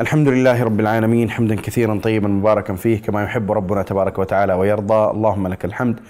[0.00, 5.10] الحمد لله رب العالمين حمدا كثيرا طيبا مباركا فيه كما يحب ربنا تبارك وتعالى ويرضى.
[5.10, 6.00] اللهم لك الحمد.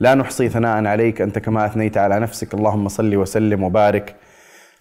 [0.00, 2.54] لا نحصي ثناء عليك أنت كما أثنيت على نفسك.
[2.54, 4.14] اللهم صل وسلم وبارك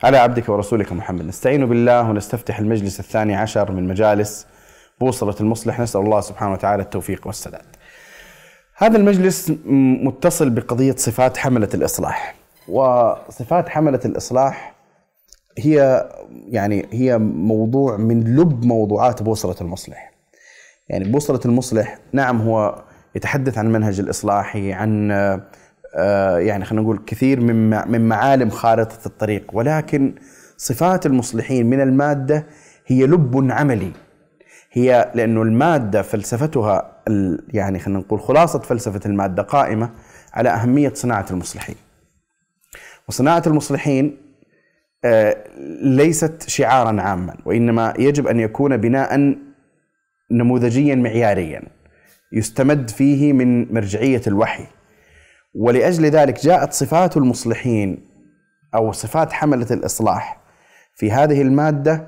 [0.03, 1.25] على عبدك ورسولك محمد.
[1.25, 4.47] نستعين بالله ونستفتح المجلس الثاني عشر من مجالس
[4.99, 5.79] بوصلة المصلح.
[5.79, 7.65] نسأل الله سبحانه وتعالى التوفيق والسداد.
[8.75, 9.51] هذا المجلس
[10.03, 12.35] متصل بقضية صفات حملة الإصلاح.
[12.67, 14.72] وصفات حملة الإصلاح
[15.57, 16.09] هي
[16.47, 20.13] يعني هي موضوع من لب موضوعات بوصلة المصلح.
[20.89, 22.83] يعني بوصلة المصلح نعم هو
[23.15, 25.11] يتحدث عن منهج الإصلاحي عن
[25.95, 30.15] آه، يعني خلينا نقول كثير من من معالم خارطة الطريق ولكن
[30.57, 32.45] صفات المصلحين من المادة
[32.87, 33.91] هي لب عملي.
[34.71, 36.91] هي لأنه المادة فلسفتها
[37.49, 39.89] يعني خلينا نقول خلاصة فلسفة المادة قائمة
[40.33, 41.75] على أهمية صناعة المصلحين.
[43.07, 44.17] وصناعة المصلحين
[45.81, 49.35] ليست شعارا عاما وإنما يجب أن يكون بناء
[50.31, 51.61] نموذجيا معياريا
[52.33, 54.65] يستمد فيه من مرجعية الوحي.
[55.55, 57.97] ولأجل ذلك جاءت صفات المصلحين
[58.75, 60.41] أو صفات حملة الإصلاح
[60.95, 62.07] في هذه المادة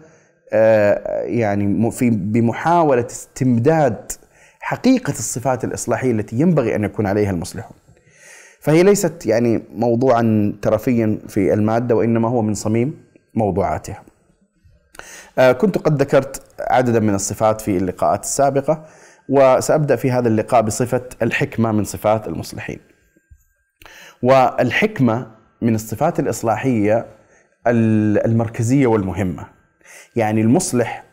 [0.54, 4.12] آه، يعني في بمحاولة استمداد
[4.60, 7.78] حقيقة الصفات الإصلاحية التي ينبغي أن يكون عليها المصلحون.
[8.66, 14.04] فهي ليست يعني موضوعا ترفيا في المادة وإنما هو من صميم موضوعاتها.
[15.38, 18.86] آه، كنت قد ذكرت عددا من الصفات في اللقاءات السابقة
[19.30, 22.80] وسأبدأ في هذا اللقاء بصفة الحكمة من صفات المصلحين.
[24.24, 27.06] والحكمة من الصفات الإصلاحية
[27.68, 29.48] المركزية والمهمة.
[30.16, 31.04] يعني المصلح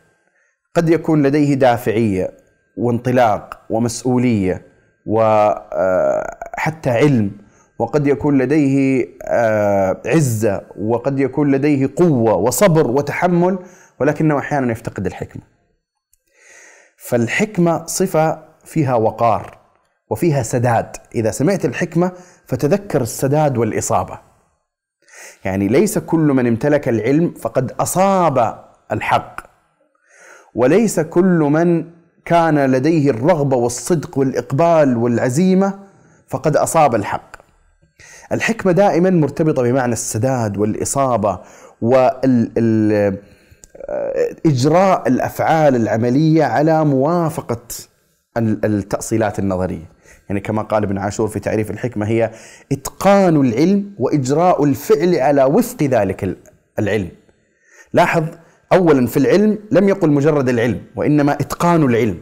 [0.75, 2.31] قد يكون لديه دافعية
[2.77, 4.65] وانطلاق ومسؤولية
[5.05, 7.42] وحتى آه، علم
[7.79, 13.59] وقد يكون لديه آه، عزة وقد يكون لديه قوة وصبر وتحمل
[13.99, 15.41] ولكنه أحيانا يفتقد الحكمة.
[16.97, 19.57] فالحكمة صفة فيها وقار
[20.09, 20.95] وفيها سداد.
[21.15, 22.11] إذا سمعت الحكمة
[22.45, 24.19] فتذكر السداد والإصابة.
[25.45, 29.41] يعني ليس كل من امتلك العلم فقد أصاب الحق
[30.55, 31.85] وليس كل من
[32.25, 35.79] كان لديه الرغبة والصدق والإقبال والعزيمة
[36.27, 37.32] فقد أصاب الحق.
[38.31, 41.39] الحكمة دائما مرتبطة بمعنى السداد والإصابة
[41.81, 43.07] وإجراء
[45.07, 47.61] الأفعال العملية على موافقة
[48.37, 49.93] التأصيلات النظرية.
[50.29, 52.31] يعني كما قال ابن عاشور في تعريف الحكمة هي
[52.71, 56.37] إتقان العلم وإجراء الفعل على وفق ذلك
[56.79, 57.09] العلم.
[57.93, 58.23] لاحظ
[58.73, 62.17] أولا في العلم لم يقل مجرد العلم وإنما إتقان العلم.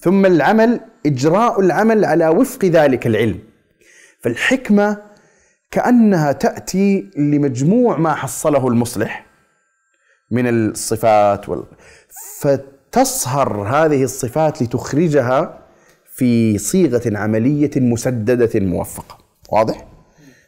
[0.00, 3.38] ثم العمل إجراء العمل على وفق ذلك العلم.
[4.20, 5.02] فالحكمة
[5.70, 9.26] كأنها تأتي لمجموع ما حصله المصلح
[10.30, 11.64] من الصفات وال...
[12.40, 15.58] فتصهر هذه الصفات لتخرجها
[16.14, 19.18] في صيغة عملية مسددة موفقة.
[19.52, 19.86] واضح؟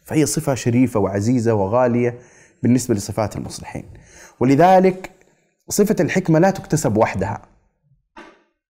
[0.04, 2.18] فهي صفة شريفة وعزيزة وغالية
[2.62, 3.84] بالنسبة لصفات المصلحين.
[4.40, 5.10] ولذلك
[5.68, 7.42] صفة الحكمة لا تكتسب وحدها.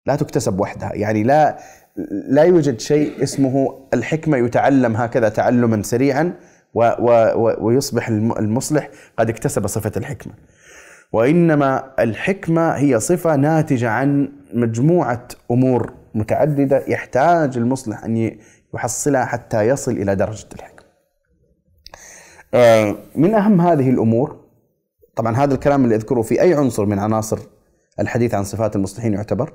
[0.06, 0.92] لا تكتسب وحدها.
[0.94, 1.60] يعني لا
[2.28, 6.34] لا يوجد شيء اسمه الحكمة يتعلم هكذا تعلما سريعا
[6.74, 8.90] و و ويصبح المصلح
[9.20, 10.34] قد اكتسب صفة الحكمة.
[11.14, 18.38] وإنما الحكمة هي صفة ناتجة عن مجموعة أمور متعددة يحتاج المصلح أن
[18.74, 20.90] يحصلها حتى يصل إلى درجة الحكمة.
[22.54, 24.40] آه، من أهم هذه الأمور
[25.16, 27.40] طبعا هذا الكلام اللي أذكره في أي عنصر من عناصر
[28.00, 29.54] الحديث عن صفات المصلحين يعتبر؟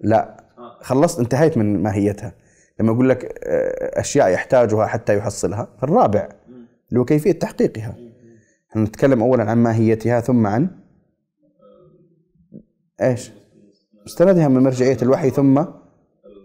[0.00, 0.43] لا.
[0.84, 2.34] خلصت انتهيت من ماهيتها.
[2.80, 6.28] لما أقول لك آه، أشياء يحتاجها حتى يحصلها الرابع
[6.88, 7.96] اللي هو كيفية تحقيقها.
[8.76, 10.70] نتكلم أولا عن ماهيتها ثم عن
[13.02, 13.32] إيش؟
[14.06, 15.64] مستندها من مرجعية الوحي ثم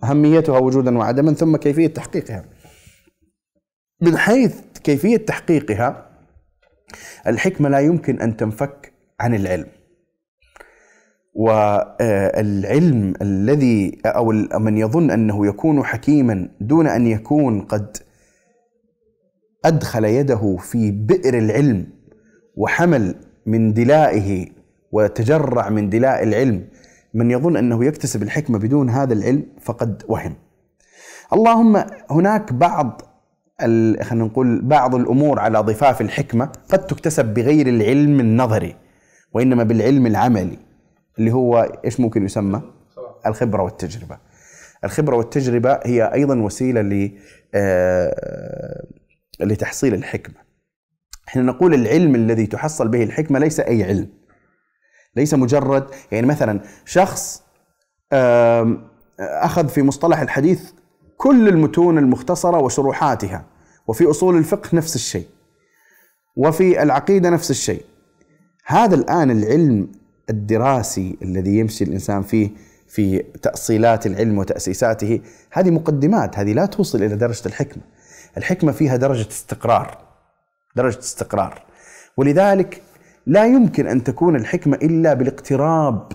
[0.03, 2.45] أهميتها وجودا وعدما ثم كيفية تحقيقها.
[4.01, 6.09] من حيث كيفية تحقيقها
[7.28, 9.67] الحكمة لا يمكن أن تنفك عن العلم.
[11.34, 17.97] والعلم الذي أو من يظن أنه يكون حكيما دون أن يكون قد
[19.66, 21.87] أدخل يده في بئر العلم
[22.55, 23.16] وحمل
[23.46, 24.47] من دلائه
[24.91, 26.67] وتجرع من دلاء العلم
[27.14, 30.35] من يظن أنه يكتسب الحكمة بدون هذا العلم فقد وهم.
[31.34, 33.02] اللهم هناك بعض
[34.02, 38.76] خلينا نقول بعض الأمور على ضفاف الحكمة قد تكتسب بغير العلم النظري
[39.34, 40.58] وإنما بالعلم العملي
[41.19, 42.61] اللي هو إيش ممكن يسمى؟
[43.25, 44.17] الخبرة والتجربة.
[44.83, 47.11] الخبرة والتجربة هي أيضا وسيلة ل
[47.53, 48.87] آه،
[49.39, 50.35] لتحصيل الحكمة.
[51.27, 54.09] إحنا نقول العلم الذي تحصل به الحكمة ليس أي علم.
[55.16, 57.43] ليس مجرد يعني مثلا شخص
[59.19, 60.71] أخذ في مصطلح الحديث
[61.17, 63.45] كل المتون المختصرة وشروحاتها
[63.87, 65.27] وفي أصول الفقه نفس الشيء
[66.35, 67.81] وفي العقيدة نفس الشيء
[68.66, 69.91] هذا الآن العلم
[70.29, 72.49] الدراسي الذي يمشي الإنسان فيه
[72.87, 75.20] في تأصيلات العلم وتأسيساته
[75.52, 77.84] هذه مقدمات هذه لا توصل إلى درجة الحكمة.
[78.37, 79.97] الحكمة فيها درجة استقرار
[80.76, 81.61] درجة استقرار.
[82.17, 82.81] ولذلك
[83.26, 86.11] لا يمكن أن تكون الحكمة إلا بالاقتراب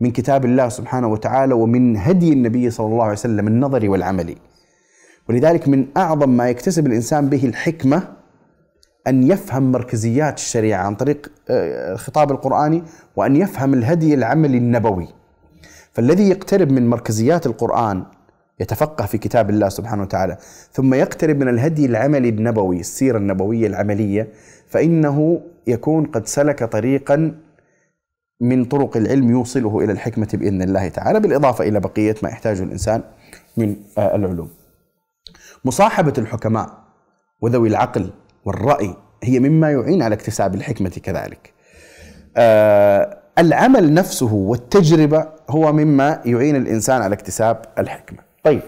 [0.00, 4.36] من كتاب الله سبحانه وتعالى ومن هدي النبي صلى الله عليه وسلم النظري والعملي.
[5.28, 8.08] ولذلك من أعظم ما يكتسب الإنسان به الحكمة
[9.06, 12.82] أن يفهم مركزيات الشريعة عن طريق آه، الخطاب القرآني
[13.16, 15.08] وأن يفهم الهدي العملي النبوي.
[15.92, 18.04] فالذي يقترب من مركزيات القرآن
[18.60, 20.36] يتفقه في كتاب الله سبحانه وتعالى
[20.72, 24.28] ثم يقترب من الهدي العملي النبوي السيرة النبوية العملية
[24.68, 27.34] فإنه يكون قد سلك طريقا
[28.40, 33.02] من طرق العلم يوصله إلى الحكمة بإذن الله تعالى بالإضافة إلى بقية ما يحتاجه الإنسان
[33.56, 34.50] من آه، العلوم.
[35.64, 36.84] مصاحبة الحكماء
[37.40, 38.10] وذوي العقل
[38.44, 41.52] والرأي هي مما يعين على اكتساب الحكمة كذلك.
[42.36, 48.18] آه العمل نفسه والتجربة هو مما يعين الإنسان على اكتساب الحكمة.
[48.44, 48.60] طيب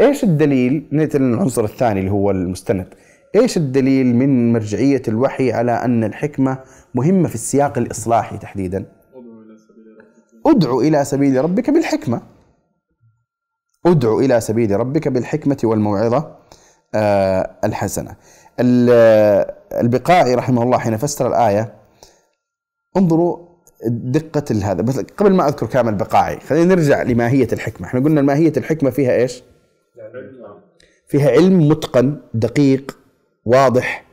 [0.00, 2.86] إيش الدليل؟ نأتي للعنصر الثاني اللي هو المستند.
[3.34, 6.58] إيش الدليل من مرجعية الوحي على أن الحكمة
[6.94, 8.84] مهمة في السياق الإصلاحي تحديدا؟
[10.46, 12.22] أدعو إلى سبيل ربك بالحكمة.
[13.86, 16.36] أدعو إلى سبيل ربك بالحكمة والموعظة
[16.94, 18.16] آه الحسنة.
[18.60, 21.74] البقاعي رحمه الله حين فسر الآية
[22.96, 23.38] انظروا
[23.86, 27.86] دقة هذا بس قبل ما أذكر كامل البقاعي خلينا نرجع لماهية الحكمة.
[27.86, 29.42] إحنا قلنا ماهية الحكمة فيها إيش؟
[31.06, 32.98] فيها علم متقن دقيق
[33.44, 34.04] واضح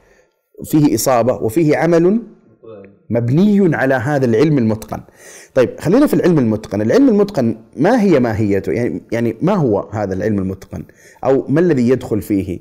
[0.64, 2.22] فيه إصابة وفيه عمل
[3.10, 5.02] مبني على هذا العلم المتقن.
[5.56, 6.82] طيب خلينا في العلم المتقن.
[6.82, 10.84] العلم المتقن ما هي ماهيته؟ يعني يعني ما هو هذا العلم المتقن؟
[11.24, 12.60] أو ما الذي يدخل فيه؟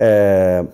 [0.00, 0.66] آه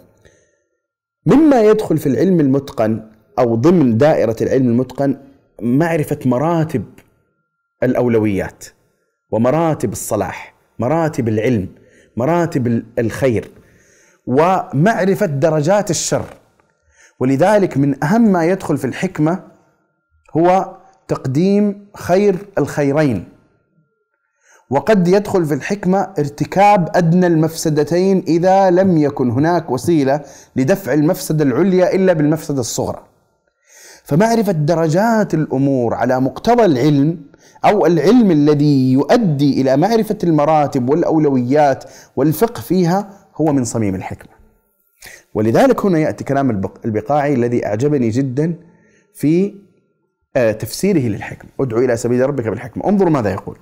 [1.30, 5.16] مما يدخل في العلم المتقن أو ضمن دائرة العلم المتقن
[5.62, 6.84] معرفة مراتب
[7.82, 8.64] الأولويات
[9.30, 11.68] ومراتب الصلاح، مراتب العلم،
[12.16, 13.50] مراتب الخير
[14.26, 16.24] ومعرفة درجات الشر.
[17.20, 19.44] ولذلك من أهم ما يدخل في الحكمة
[20.36, 20.76] هو
[21.08, 23.28] تقديم خير الخيرين
[24.70, 30.20] وقد يدخل في الحكمة ارتكاب أدنى المفسدتين إذا لم يكن هناك وسيلة
[30.56, 33.02] لدفع المفسدة العليا إلا بالمفسدة الصغرى.
[34.04, 37.18] فمعرفة درجات الأمور على مقتضى العلم
[37.64, 41.84] أو العلم الذي يؤدي إلى معرفة المراتب والأولويات
[42.16, 44.32] والفقه فيها هو من صميم الحكمة.
[45.34, 46.50] ولذلك هنا يأتي كلام
[46.84, 48.54] البقاعي الذي أعجبني جدا
[49.14, 49.54] في
[50.36, 51.50] آه، تفسيره للحكمة.
[51.60, 52.88] ادعو إلى سبيل ربك بالحكمة.
[52.88, 53.56] انظروا ماذا يقول.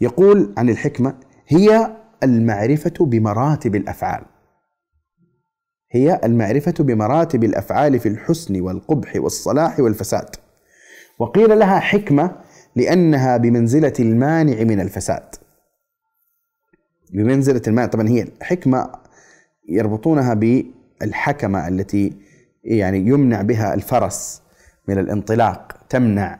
[0.00, 1.14] يقول عن الحكمة
[1.46, 4.24] هي المعرفة بمراتب الأفعال.
[5.90, 10.36] هي المعرفة بمراتب الأفعال في الحسن والقبح والصلاح والفساد.
[11.18, 12.36] وقيل لها حكمة
[12.76, 15.34] لأنها بمنزلة المانع من الفساد.
[17.12, 18.92] بمنزلة المانع طبعا هي الحكمة
[19.68, 22.12] يربطونها بالحكمة التي
[22.64, 24.42] يعني يمنع بها الفرس
[24.88, 26.38] من الانطلاق تمنع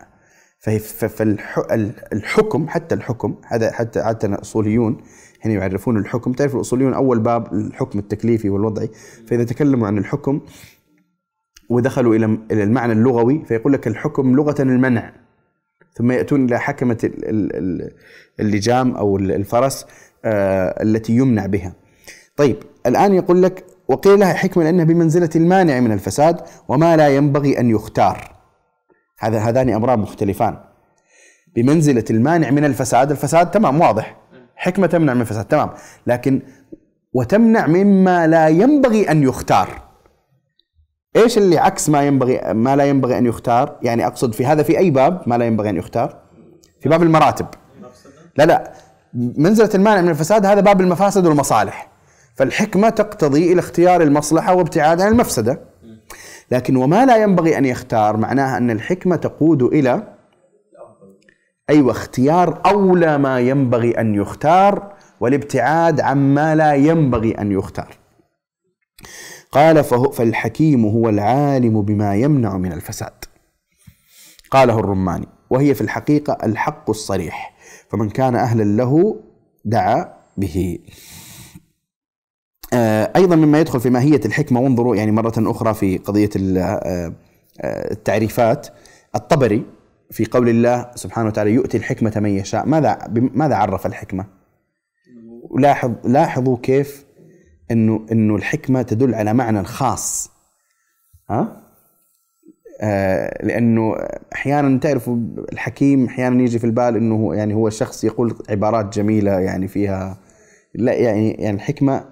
[0.65, 4.97] فالحكم حتى الحكم هذا حتى حتى الاصوليون
[5.45, 8.91] هنا يعرفون الحكم تعرف الأصوليون أول باب الحكم التكليفي والوضعي
[9.27, 10.41] فإذا تكلموا عن الحكم
[11.71, 15.13] ودخلوا إلى إلى المعنى اللغوي فيقول لك الحكم لغة المنع
[15.95, 17.11] ثم يأتون إلى حكمة
[18.41, 19.87] اللجام أو الفرس
[20.25, 21.73] آه، التي يمنع بها.
[22.37, 22.57] طيب
[22.87, 27.71] الآن يقول لك وقيل لها حكمه لأنها بمنزلة المانع من الفساد وما لا ينبغي أن
[27.71, 28.34] يختار.
[29.19, 30.59] هذا هذان أمران مختلفان.
[31.55, 34.17] بمنزلة المانع من الفساد الفساد تمام واضح.
[34.57, 35.71] حكمة تمنع من الفساد تمام.
[36.07, 36.43] لكن
[37.13, 39.69] وتمنع مما لا ينبغي أن يختار.
[41.17, 44.79] إيش اللي عكس ما ينبغي ما لا ينبغي أن يختار؟ يعني أقصد في هذا في
[44.79, 46.17] أي باب ما لا ينبغي أن يختار؟
[46.81, 47.47] في باب المراتب.
[48.37, 48.73] لا لا.
[49.15, 51.91] منزلة المانع من الفساد هذا باب المفاسد والمصالح.
[52.35, 55.61] فالحكمة تقتضي إلى اختيار المصلحة وابتعاد عن المفسدة.
[56.51, 60.15] لكن وما لا ينبغي أن يختار معناها أن الحكمة تقود إلى
[61.71, 67.97] أيوة اختيار أولى ما ينبغي أن يختار والابتعاد عما لا ينبغي أن يختار.
[69.53, 73.25] قال فالحكيم هو العالم بما يمنع من الفساد.
[74.51, 77.55] قاله الرماني وهي في الحقيقة الحق الصريح
[77.89, 79.21] فمن كان أهلا له
[79.65, 80.79] دعا به.
[83.17, 87.13] أيضا مما يدخل في ماهية الحكمة وانظروا يعني مرة أخرى في قضية آه،
[87.61, 88.67] آه، التعريفات
[89.15, 89.65] الطبري
[90.11, 92.99] في قول الله سبحانه وتعالى يؤتي الحكمة من يشاء ماذا
[93.35, 94.25] ماذا عرف الحكمة؟
[95.59, 97.05] لاحظ لاحظوا كيف
[97.71, 100.31] إنه إنه الحكمة تدل على معنى خاص
[101.31, 101.65] ها؟
[102.81, 103.97] آه لأنه
[104.35, 105.17] أحيانا تعرفوا
[105.53, 110.19] الحكيم أحيانا يجي في البال إنه يعني هو شخص يقول عبارات جميلة يعني فيها
[110.75, 112.05] لا يعني يعني الحكمة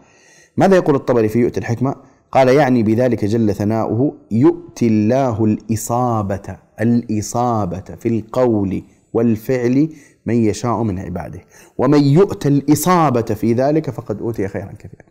[0.57, 1.95] ماذا يقول الطبري في يؤتي الحكمة؟
[2.33, 8.83] قال يعني بذلك جل ثناؤه يؤتي الله الإصابة الإصابة في القول
[9.13, 9.89] والفعل
[10.27, 11.41] من يشاء من عباده.
[11.79, 15.03] ومن يؤتى الإصابة في ذلك فقد أوتي خيرا كثيرا.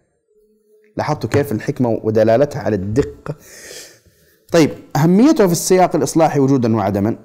[0.98, 3.36] لاحظتوا كيف الحكمة ودلالتها على الدقة؟
[4.52, 7.18] طيب أهميته في السياق الإصلاحي وجودا وعدما.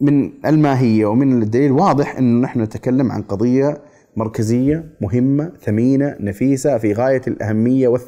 [0.00, 3.80] من الماهية ومن الدليل واضح أنه نحن نتكلم عن قضية
[4.16, 7.98] مركزية مهمة ثمينة نفيسة في غاية الأهمية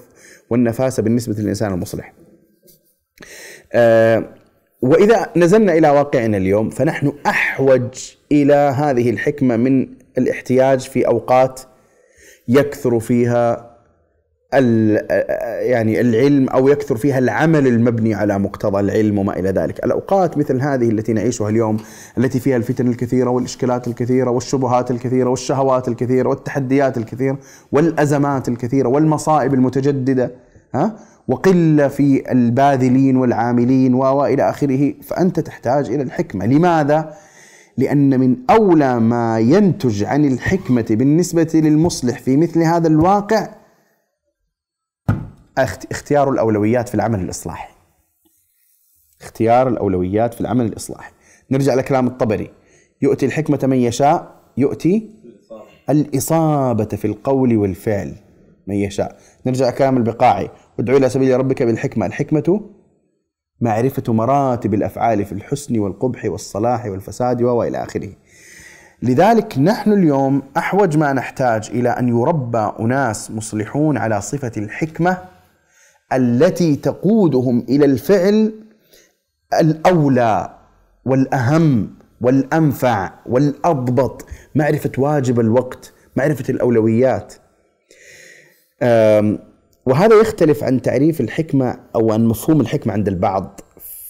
[0.50, 2.12] والنفاسة بالنسبة للإنسان المصلح.
[3.73, 4.35] آه
[4.83, 9.88] وإذا نزلنا إلى واقعنا اليوم فنحن أحوج إلى هذه الحكمة من
[10.19, 11.61] الاحتياج في أوقات
[12.49, 13.77] يكثر فيها
[14.52, 20.61] يعني العلم أو يكثر فيها العمل المبني على مقتضى العلم وما إلى ذلك، الأوقات مثل
[20.61, 21.76] هذه التي نعيشها اليوم
[22.19, 27.38] التي فيها الفتن الكثيرة والإشكالات الكثيرة والشبهات الكثيرة والشهوات الكثيرة والتحديات الكثيرة
[27.73, 30.31] والأزمات الكثيرة والمصائب المتجددة
[30.75, 30.97] ها؟
[31.28, 37.14] وقلة في الباذلين والعاملين وإلى آخره، فأنت تحتاج إلى الحكمة، لماذا؟
[37.76, 43.58] لأن من أولى ما ينتج عن الحكمة بالنسبة للمصلح في مثل هذا الواقع
[45.65, 47.69] اختيار الأولويات في العمل الإصلاحي.
[49.21, 51.12] اختيار الأولويات في العمل الإصلاحي.
[51.50, 52.50] نرجع لكلام الطبري.
[53.03, 55.11] يؤتي الحكمة من يشاء يؤتي
[55.91, 58.15] الإصابة في القول والفعل
[58.67, 59.19] من يشاء.
[59.47, 60.50] نرجع كلام البقاعي.
[60.81, 62.07] ادعو إلى سبيل ربك بالحكمة.
[62.07, 62.61] الحكمة
[63.61, 68.11] معرفة مراتب الأفعال في الحسن والقبح والصلاح والفساد وإلى آخره.
[69.03, 75.19] لذلك نحن اليوم أحوج ما نحتاج إلى أن يربى أناس مصلحون على صفة الحكمة
[76.12, 78.53] التي تقودهم إلى الفعل
[79.61, 80.59] الأولى
[81.05, 87.35] والأهم والأنفع والأضبط معرفة واجب الوقت معرفة الأولويات.
[89.87, 93.61] وهذا يختلف عن تعريف الحكمة أو عن مفهوم الحكمة عند البعض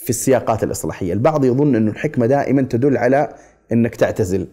[0.05, 3.35] في السياقات الإصلاحية، البعض يظن انه الحكمة دائما تدل على
[3.73, 4.47] أنك تعتزل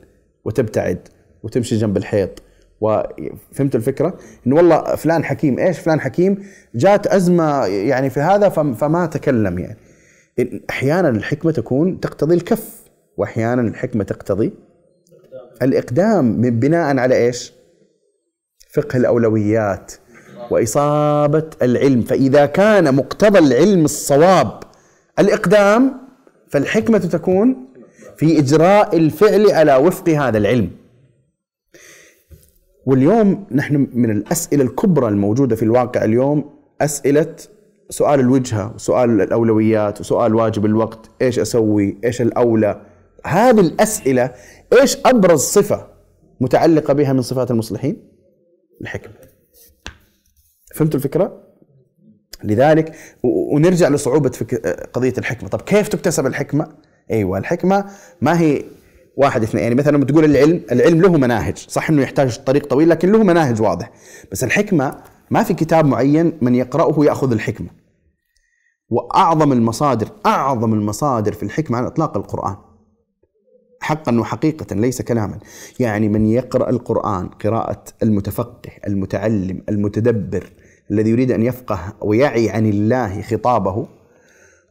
[0.45, 1.07] وتبتعد
[1.43, 2.43] وتمشي جنب الحيط.
[2.81, 4.17] وفهمت الفكرة؟
[4.47, 6.43] إنه والله فلان حكيم، إيش فلان حكيم؟
[6.75, 9.77] جات أزمة يعني في هذا فما تكلم يعني.
[10.69, 12.81] أحيانا الحكمة تكون تقتضي الكف
[13.17, 14.53] واحيانا الحكمة تقتضي
[15.61, 17.53] الإقدام بناء على إيش؟
[18.73, 19.91] فقه الأولويات
[20.51, 24.59] وإصابة العلم، فإذا كان مقتضى العلم الصواب
[25.19, 25.93] الإقدام
[26.49, 27.67] فالحكمة تكون
[28.17, 30.71] في إجراء الفعل على وفق هذا العلم.
[32.85, 36.49] واليوم نحن من الأسئلة الكبرى الموجودة في الواقع اليوم
[36.81, 37.35] أسئلة
[37.89, 42.81] سؤال الوجهة وسؤال الأولويات وسؤال واجب الوقت، إيش أسوي؟ إيش الأولى؟
[43.25, 44.31] هذه الأسئلة
[44.81, 45.87] إيش أبرز صفة
[46.41, 47.97] متعلقة بها من صفات المصلحين؟
[48.81, 49.13] الحكمة.
[50.75, 51.41] فهمتوا الفكرة؟
[52.43, 54.31] لذلك ونرجع لصعوبة
[54.93, 56.67] قضية الحكمة، طب كيف تكتسب الحكمة؟
[57.11, 57.85] أيوه الحكمة
[58.21, 58.63] ما هي
[59.17, 59.63] واحد اثنين.
[59.63, 63.23] يعني مثلا لما تقول العلم العلم له مناهج صح إنه يحتاج طريق طويل لكن له
[63.23, 63.91] مناهج واضح.
[64.31, 64.97] بس الحكمة
[65.31, 67.67] ما في كتاب معين من يقرأه يأخذ الحكمة.
[68.89, 72.55] وأعظم المصادر أعظم المصادر في الحكمة على الاطلاق القرآن.
[73.81, 75.39] حقا وحقيقة ليس كلاما.
[75.79, 80.51] يعني من يقرأ القرآن قراءة المتفقه المتعلم المتدبر
[80.91, 83.87] الذي يريد أن يفقه ويعي عن الله خطابه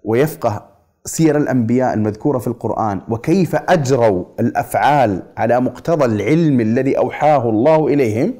[0.04, 0.73] ويفقه
[1.06, 8.34] سير الأنبياء المذكورة في القرآن وكيف أجروا الأفعال على مقتضى العلم الذي أوحاه الله إليهم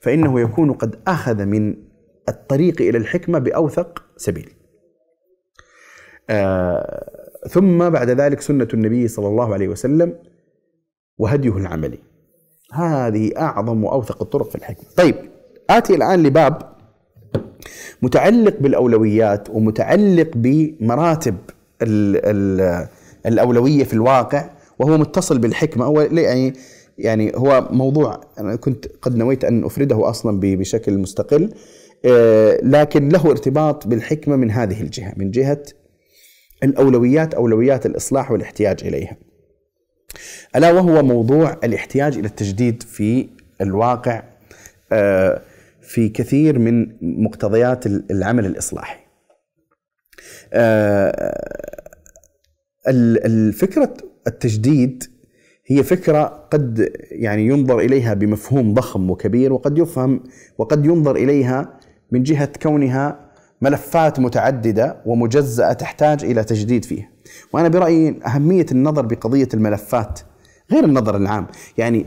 [0.00, 1.76] فإنه يكون قد أخذ من
[2.28, 4.50] الطريق إلى الحكمة بأوثق سبيل.
[6.30, 7.10] آه
[7.48, 10.18] ثم بعد ذلك سنة النبي صلى الله عليه وسلم
[11.18, 11.98] وهديه العملي.
[12.72, 14.84] هذه أعظم وأوثق الطرق في الحكمة.
[14.96, 15.14] طيب
[15.70, 16.74] آتي الآن لباب
[18.02, 21.36] متعلق بالأولويات ومتعلق بمراتب
[21.82, 22.88] ال ال
[23.26, 25.84] الأولوية في الواقع وهو متصل بالحكمة.
[25.84, 26.52] هو يعني
[26.98, 31.54] يعني هو موضوع أنا كنت قد نويت أن أفرده أصلا بشكل مستقل
[32.04, 35.62] آه، لكن له ارتباط بالحكمة من هذه الجهة من جهة
[36.62, 39.16] الأولويات أولويات الإصلاح والاحتياج إليها.
[40.56, 43.28] ألا وهو موضوع الاحتياج إلى التجديد في
[43.60, 44.22] الواقع
[44.92, 45.42] آه،
[45.80, 49.03] في كثير من مقتضيات العمل الإصلاحي.
[52.88, 53.94] الفكرة
[54.26, 55.04] التجديد
[55.66, 60.22] هي فكرة قد يعني ينظر إليها بمفهوم ضخم وكبير وقد يفهم
[60.58, 61.80] وقد ينظر إليها
[62.12, 63.30] من جهة كونها
[63.62, 67.10] ملفات متعددة ومجزأة تحتاج إلى تجديد فيها.
[67.52, 70.20] وأنا برأيي أهمية النظر بقضية الملفات
[70.72, 71.46] غير النظر العام.
[71.78, 72.06] يعني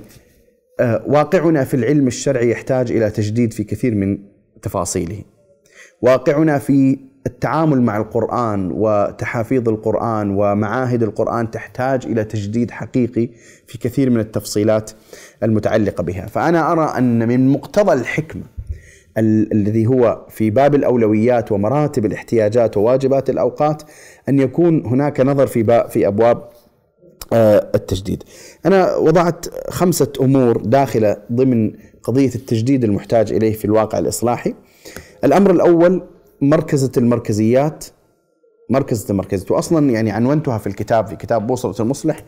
[0.80, 4.18] آه، واقعنا في العلم الشرعي يحتاج إلى تجديد في كثير من
[4.62, 5.24] تفاصيله.
[6.02, 13.30] واقعنا في التعامل مع القرآن وتحافيظ القرآن ومعاهد القرآن تحتاج إلى تجديد حقيقي
[13.68, 14.92] في كثير من التفصيلات
[15.44, 16.26] المتعلقة بها.
[16.26, 18.44] فأنا أرى أن من مقتضى الحكمة
[19.18, 23.84] الذي هو في باب الأولويات ومراتب الاحتياجات وواجبات الأوقات
[24.30, 26.50] أن يكون هناك نظر في باب في أبواب
[27.34, 28.24] آه، التجديد.
[28.66, 31.72] أنا وضعت خمسة أمور داخلة ضمن
[32.04, 34.54] قضية التجديد المحتاج إليه في الواقع الإصلاحي.
[35.24, 36.02] الأمر الأول
[36.42, 37.86] مركزة المركزيات
[38.70, 39.52] مركزة المركزيات.
[39.52, 42.24] وأصلا يعني عنونتها في الكتاب في كتاب بوصلة المصلح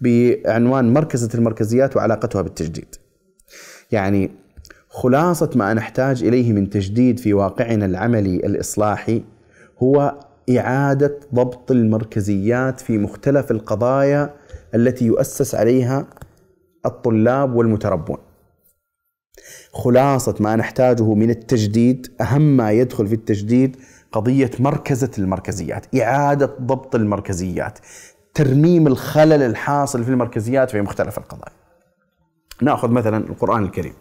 [0.00, 2.94] بعنوان مركزة المركزيات وعلاقتها بالتجديد.
[3.92, 4.30] يعني
[4.88, 9.22] خلاصة ما نحتاج إليه من تجديد في واقعنا العملي الإصلاحي
[9.82, 10.20] هو
[10.58, 14.34] إعادة ضبط المركزيات في مختلف القضايا
[14.74, 16.06] التي يؤسس عليها
[16.86, 18.18] الطلاب والمتربون.
[19.72, 23.76] خلاصة ما نحتاجه من التجديد أهم ما يدخل في التجديد
[24.12, 27.78] قضية مركزة المركزيات إعادة ضبط المركزيات
[28.34, 31.52] ترميم الخلل الحاصل في المركزيات في مختلف القضايا.
[32.62, 33.92] نأخذ مثلا القرآن الكريم.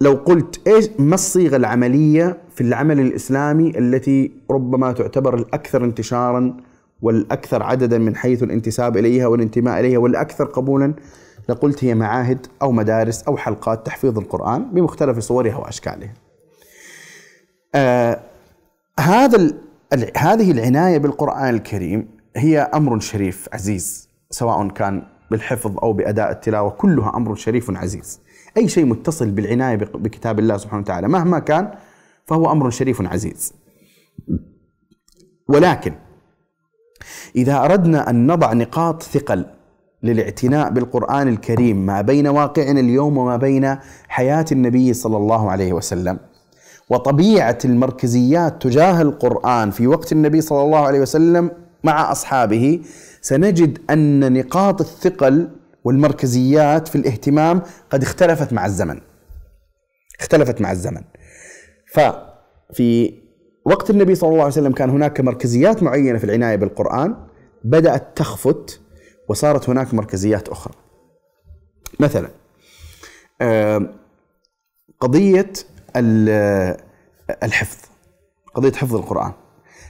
[0.00, 6.56] لو قلت إيش ما الصيغة العملية في العمل الإسلامي التي ربما تعتبر الأكثر انتشارا
[7.02, 10.94] والأكثر عددا من حيث الانتساب إليها والانتماء إليها والأكثر قبولا؟
[11.48, 16.14] لقلت هي معاهد أو مدارس أو حلقات تحفيظ القرآن بمختلف صورها وأشكالها.
[17.74, 18.20] آه
[19.00, 19.54] هذا
[20.16, 27.16] هذه العناية بالقرآن الكريم هي أمر شريف عزيز سواء كان بالحفظ أو بأداء التلاوة كلها
[27.16, 28.20] أمر شريف عزيز.
[28.56, 31.70] أي شيء متصل بالعناية بكتاب الله سبحانه وتعالى مهما كان
[32.26, 33.54] فهو أمر شريف عزيز
[35.48, 35.94] ولكن
[37.36, 39.46] إذا أردنا أن نضع نقاط ثقل
[40.02, 43.76] للاعتناء بالقرآن الكريم ما بين واقعنا اليوم وما بين
[44.08, 46.18] حياة النبي صلى الله عليه وسلم.
[46.90, 51.50] وطبيعة المركزيات تجاه القرآن في وقت النبي صلى الله عليه وسلم
[51.84, 52.80] مع أصحابه
[53.20, 55.48] سنجد أن نقاط الثقل
[55.84, 59.00] والمركزيات في الاهتمام قد اختلفت مع الزمن.
[60.20, 61.00] اختلفت مع الزمن.
[61.92, 63.14] ففي
[63.64, 67.16] وقت النبي صلى الله عليه وسلم كان هناك مركزيات معينة في العناية بالقرآن
[67.64, 68.80] بدأت تخفت
[69.28, 70.74] وصارت هناك مركزيات أخرى.
[72.00, 72.28] مثلا
[75.00, 75.52] قضية
[77.42, 77.78] الحفظ
[78.54, 79.32] قضية حفظ القرآن.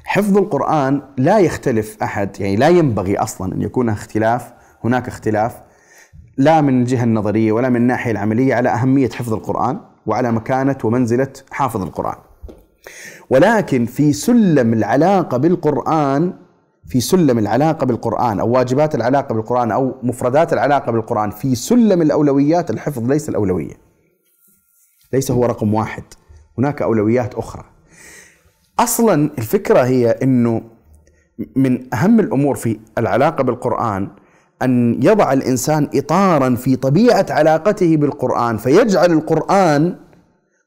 [0.05, 4.53] حفظ القرآن لا يختلف أحد يعني لا ينبغي أصلا أن يكون اختلاف
[4.85, 5.61] هناك اختلاف
[6.37, 11.33] لا من الجهة النظرية ولا من الناحية العملية على أهمية حفظ القرآن وعلى مكانة ومنزلة
[11.51, 12.17] حافظ القرآن.
[13.31, 16.33] ولكن في سلم العلاقة بالقرآن
[16.89, 22.71] في سلم العلاقة بالقرآن أو واجبات العلاقة بالقرآن أو مفردات العلاقة بالقرآن في سلم الأولويات
[22.71, 23.75] الحفظ ليس الأولوية.
[25.13, 26.03] ليس هو رقم واحد.
[26.59, 27.65] هناك أولويات أخرى.
[28.79, 30.63] أصلا الفكرة هي أنه
[31.57, 34.09] من أهم الأمور في العلاقة بالقرآن
[34.63, 39.97] أن يضع الإنسان إطارا في طبيعة علاقته بالقرآن فيجعل القرآن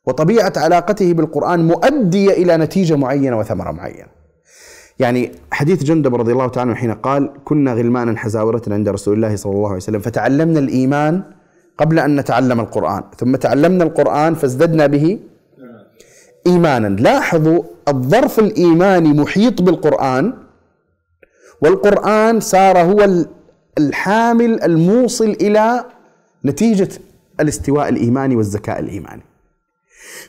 [0.07, 4.20] وطبيعة علاقته بالقرآن مؤدية إلى نتيجة معينة وثمرة معينة.
[5.01, 9.35] يعني حديث جندب رضي الله تعالى عنه حين قال كنا غلمانا حزاورة عند رسول الله
[9.35, 11.23] صلى الله عليه وسلم فتعلمنا الإيمان
[11.77, 15.19] قبل أن نتعلم القرآن ثم تعلمنا القرآن فازددنا به
[16.47, 20.33] إيمانا لاحظوا الظرف الإيماني محيط بالقرآن
[21.61, 22.99] والقرآن صار هو
[23.77, 25.85] الحامل الموصل إلى
[26.45, 26.89] نتيجة
[27.39, 29.21] الاستواء الإيماني والذكاء الإيماني.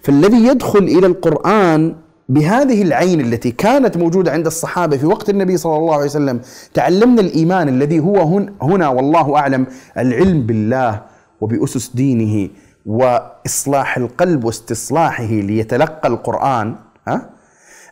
[0.03, 1.97] فالذي يدخل إلى القرآن
[2.29, 6.41] بهذه العين التي كانت موجودة عند الصحابة في وقت النبي صلى الله عليه وسلم
[6.75, 9.67] تعلمنا الإيمان الذي هو هنا والله أعلم
[9.99, 11.03] العلم بالله
[11.41, 12.49] وبأسس دينه
[12.87, 16.75] وإصلاح القلب واستصلاحه ليتلقى القرآن
[17.09, 17.31] ها؟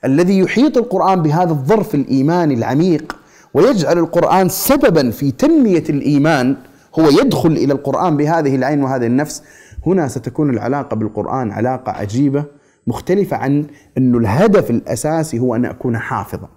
[0.04, 3.16] الذي يحيط القرآن بهذا الظرف الإيماني العميق
[3.54, 6.56] ويجعل القرآن سببا في تنمية الإيمان
[6.98, 9.42] هو يدخل إلى القرآن بهذه العين وهذه النفس.
[9.86, 12.44] هنا ستكون العلاقة بالقرآن علاقة عجيبة.
[12.86, 13.66] مختلفة عن
[13.98, 16.48] أنه الهدف الأساسي هو أن أكون حافظا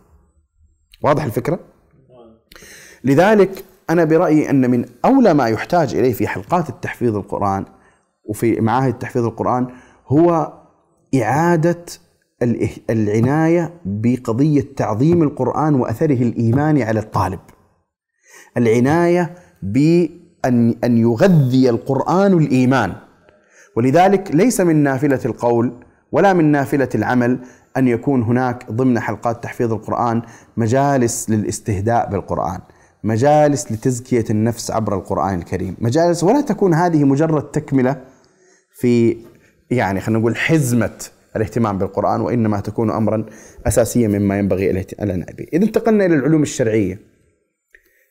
[1.04, 1.60] واضح الفكرة؟
[3.04, 7.66] لذلك أنا برأيي أن من أولى ما يحتاج إليه في حلقات التحفيظ القرآن
[8.26, 9.68] وفي معاهد تحفيظ القرآن
[10.08, 10.54] هو
[11.16, 11.86] إعادة
[12.90, 17.40] العناية بقضية تعظيم القرآن وأثره الإيماني على الطالب.
[18.58, 22.94] العناية بأن أن يغذي القرآن الإيمان.
[23.78, 25.83] ولذلك ليس من نافلة القول
[26.14, 27.40] ولا من نافلة العمل
[27.78, 30.22] أن يكون هناك ضمن حلقات تحفيظ القرآن
[30.58, 32.60] مجالس للاستهداء بالقرآن.
[33.04, 38.02] مجالس لتزكية النفس عبر القرآن الكريم، مجالس ولا تكون هذه مجرد تكملة
[38.72, 39.18] في
[39.72, 40.92] يعني خلينا نقول حزمة
[41.36, 43.26] الاهتمام بالقرآن وإنما تكون أمرا
[43.68, 45.46] أساسيا مما ينبغي العناية به.
[45.54, 47.00] إذا انتقلنا إلى العلوم الشرعية.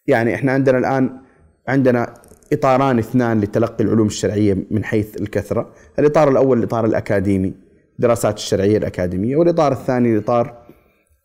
[0.07, 1.21] يعني إحنا عندنا الآن
[1.69, 2.15] عندنا
[2.53, 5.73] إطاران اثنان لتلقي العلوم الشرعية من حيث الكثرة.
[5.99, 7.72] الإطار الأول الإطار الأكاديمي.
[8.03, 10.63] دراسات الشرعية الأكاديمية والإطار الثاني الإطار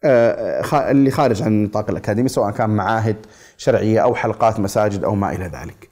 [0.04, 3.16] آه، اللي خارج عن النطاق الأكاديمي سواء كان معاهد
[3.58, 5.90] شرعية أو حلقات مساجد أو ما إلى ذلك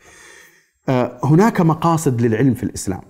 [0.89, 3.01] آه، هناك مقاصد للعلم في الإسلام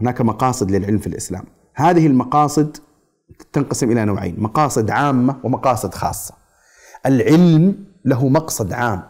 [0.00, 2.76] هناك مقاصد للعلم في الإسلام هذه المقاصد
[3.52, 6.34] تنقسم إلى نوعين، مقاصد عامة ومقاصد خاصة.
[7.06, 9.02] العلم له مقصد عام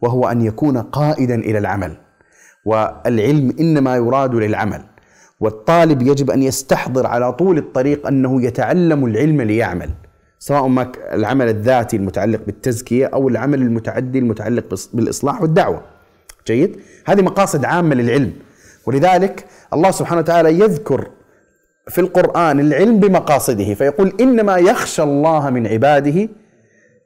[0.00, 1.96] وهو أن يكون قائدا إلى العمل.
[2.64, 4.84] والعلم إنما يراد للعمل.
[5.40, 9.90] والطالب يجب أن يستحضر على طول الطريق أنه يتعلم العلم ليعمل.
[10.38, 15.82] سواء ما العمل الذاتي المتعلق بالتزكية أو العمل المتعدي المتعلق بالإصلاح والدعوة.
[16.46, 18.32] جيد؟ هذه مقاصد عامة للعلم.
[18.86, 21.08] ولذلك الله سبحانه وتعالى يذكر
[21.88, 26.28] في القرآن العلم بمقاصده فيقول إنما يخشى الله من عباده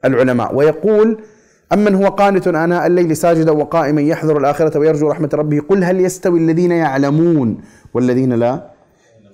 [0.05, 1.17] العلماء ويقول
[1.73, 5.59] أمن هو قانت آناء الليل ساجدا وقائما يحذر الآخرة ويرجو رحمة ربه.
[5.59, 7.57] قل هل يستوي الذين يعلمون
[7.93, 8.71] والذين لا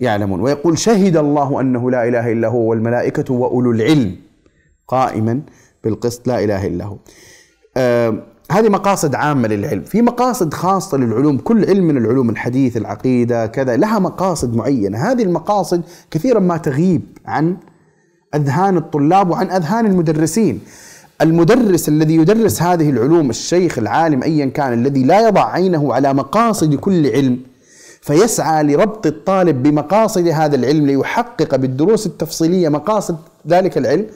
[0.02, 4.16] يعلمون؟ ويقول شهد الله أنه لا إله إلا هو والملائكة وأولو العلم
[4.88, 5.42] قائما
[5.84, 6.98] بالقسط لا إله إلا هو.
[7.78, 9.82] آه هذه مقاصد عامة للعلم.
[9.82, 11.38] في مقاصد خاصة للعلوم.
[11.38, 13.76] كل علم من العلوم الحديث العقيدة كذا.
[13.76, 14.98] لها مقاصد معينة.
[14.98, 17.58] هذه المقاصد كثيرا ما تغيب عن
[18.36, 20.60] أذهان الطلاب وعن أذهان المدرسين.
[21.22, 26.76] المدرس الذي يدرس هذه العلوم الشيخ العالم أيا كان الذي لا يضع عينه على مقاصد
[26.76, 27.40] كل علم
[28.02, 34.08] فيسعى لربط الطالب بمقاصد هذا العلم ليحقق بالدروس التفصيلية مقاصد ذلك العلم.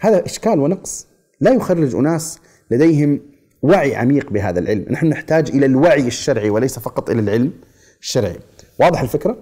[0.00, 1.06] هذا إشكال ونقص.
[1.40, 2.38] لا يخرج أناس
[2.70, 3.20] لديهم
[3.62, 4.86] وعي عميق بهذا العلم.
[4.90, 7.52] نحن نحتاج إلى الوعي الشرعي وليس فقط إلى العلم
[8.00, 8.36] الشرعي.
[8.80, 9.36] واضح الفكرة؟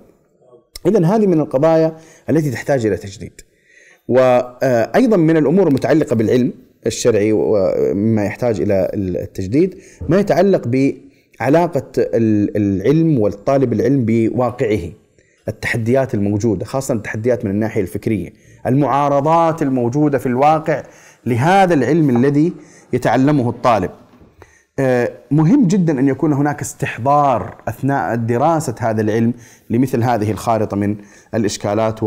[0.87, 1.97] إذا هذه من القضايا
[2.31, 3.41] التي تحتاج إلى تجديد.
[4.09, 6.53] وأيضا من الأمور المتعلقة بالعلم
[6.87, 11.93] الشرعي ومما يحتاج إلى التجديد ما يتعلق بعلاقة
[12.57, 14.91] العلم والطالب العلم بواقعه
[15.49, 18.33] التحديات الموجودة خاصة التحديات من الناحية الفكرية
[18.67, 20.83] المعارضات الموجودة في الواقع
[21.27, 22.53] لهذا العلم الذي
[22.93, 23.91] يتعلمه الطالب.
[24.79, 29.35] آه، مهم جدا أن يكون هناك استحضار أثناء دراسة هذا العلم
[29.71, 30.97] لمثل هذه الخارطة من
[31.35, 32.03] الإشكالات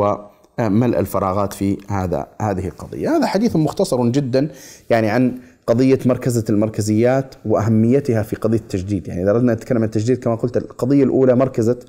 [0.60, 4.48] وملء الفراغات في هذا هذه القضية، هذا حديث مختصر جدا
[4.90, 5.38] يعني عن
[5.68, 10.58] قضية مركزة المركزيات وأهميتها في قضية التجديد، يعني إذا أردنا نتكلم عن التجديد كما قلت
[10.58, 11.80] القضية الأولى مركزة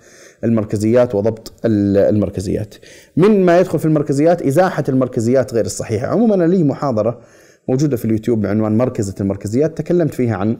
[0.44, 2.74] المركزيات وضبط المركزيات.
[3.16, 7.20] من ما يدخل في المركزيات؟ إزاحة المركزيات غير الصحيحة، عموما لي محاضرة
[7.68, 10.57] موجودة في اليوتيوب بعنوان مركزة المركزيات تكلمت فيها عن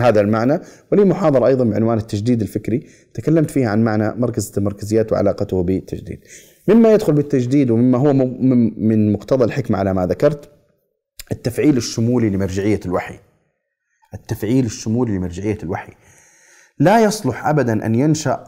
[0.00, 0.60] هذا المعنى.
[0.92, 2.86] ولي محاضرة أيضا بعنوان التجديد الفكري.
[3.14, 6.18] تكلمت فيها عن معنى مركزة المركزيات وعلاقته بالتجديد.
[6.68, 8.12] مما يدخل بالتجديد ومما هو
[8.76, 10.50] من مقتضى الحكمة على ما ذكرت
[11.32, 13.18] التفعيل الشمولي لمرجعية الوحي.
[14.14, 15.92] التفعيل الشمولي لمرجعية الوحي.
[16.78, 18.44] لا يصلح أبدا أن ينشأ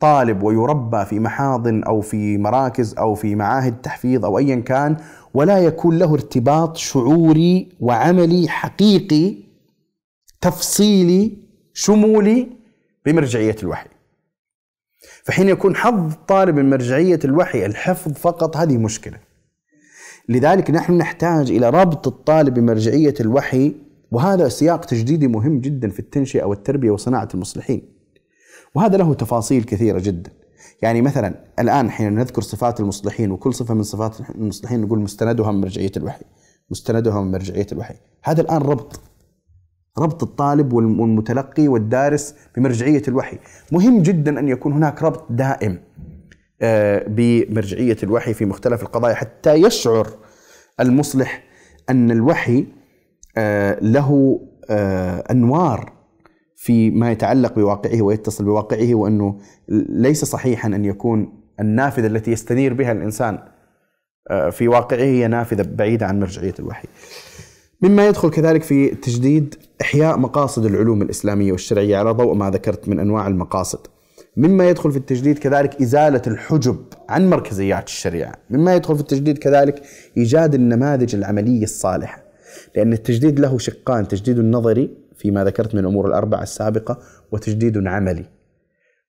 [0.00, 4.96] طالب ويربى في محاضن أو في مراكز أو في معاهد تحفيظ أو أيا كان
[5.34, 9.51] ولا يكون له ارتباط شعوري وعملي حقيقي
[10.42, 11.32] تفصيلي
[11.74, 12.48] شمولي
[13.06, 13.88] بمرجعية الوحي.
[15.24, 19.18] فحين يكون حظ طالب من مرجعية الوحي الحفظ فقط هذه مشكلة.
[20.28, 23.74] لذلك نحن نحتاج إلى ربط الطالب بمرجعية الوحي
[24.10, 27.82] وهذا سياق تجديدي مهم جدا في التنشئة والتربية وصناعة المصلحين.
[28.74, 30.30] وهذا له تفاصيل كثيرة جدا.
[30.82, 35.60] يعني مثلا الآن حين نذكر صفات المصلحين وكل صفة من صفات المصلحين نقول مستندها من
[35.60, 36.24] مرجعية الوحي
[36.70, 37.94] مستندها من مرجعية الوحي.
[38.22, 39.11] هذا الآن ربط.
[39.98, 43.38] ربط الطالب والمتلقي والدارس بمرجعية الوحي
[43.72, 45.78] مهم جدا أن يكون هناك ربط دائم
[46.62, 50.08] آه، بمرجعية الوحي في مختلف القضايا حتى يشعر
[50.80, 51.44] المصلح
[51.90, 52.66] أن الوحي
[53.36, 55.92] آه، له آه، أنوار
[56.56, 59.38] فيما يتعلق بواقعه ويتصل بواقعه وأنه
[59.88, 63.38] ليس صحيحا أن يكون النافذة التي يستنير بها الإنسان
[64.30, 66.88] آه، في واقعه هي نافذة بعيدة عن مرجعية الوحي.
[67.82, 73.00] مما يدخل كذلك في تجديد إحياء مقاصد العلوم الإسلامية والشرعية على ضوء ما ذكرت من
[73.00, 73.86] أنواع المقاصد.
[74.36, 76.76] مما يدخل في التجديد كذلك إزالة الحجب
[77.08, 78.34] عن مركزيات الشريعة.
[78.50, 79.82] مما يدخل في التجديد كذلك
[80.16, 82.22] إيجاد النماذج العملية الصالحة.
[82.76, 86.98] لأن التجديد له شقان تجديد نظري فيما ذكرت من الأمور الأربعة السابقة
[87.32, 88.24] وتجديد عملي.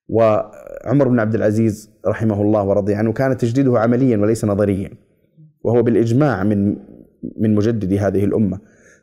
[0.08, 4.90] وعمر بن عبد العزيز رحمه الله ورضي عنه كان تجديده عمليا وليس نظريا.
[5.64, 6.76] وهو بالإجماع من
[7.36, 8.58] من مجددي هذه الأمة.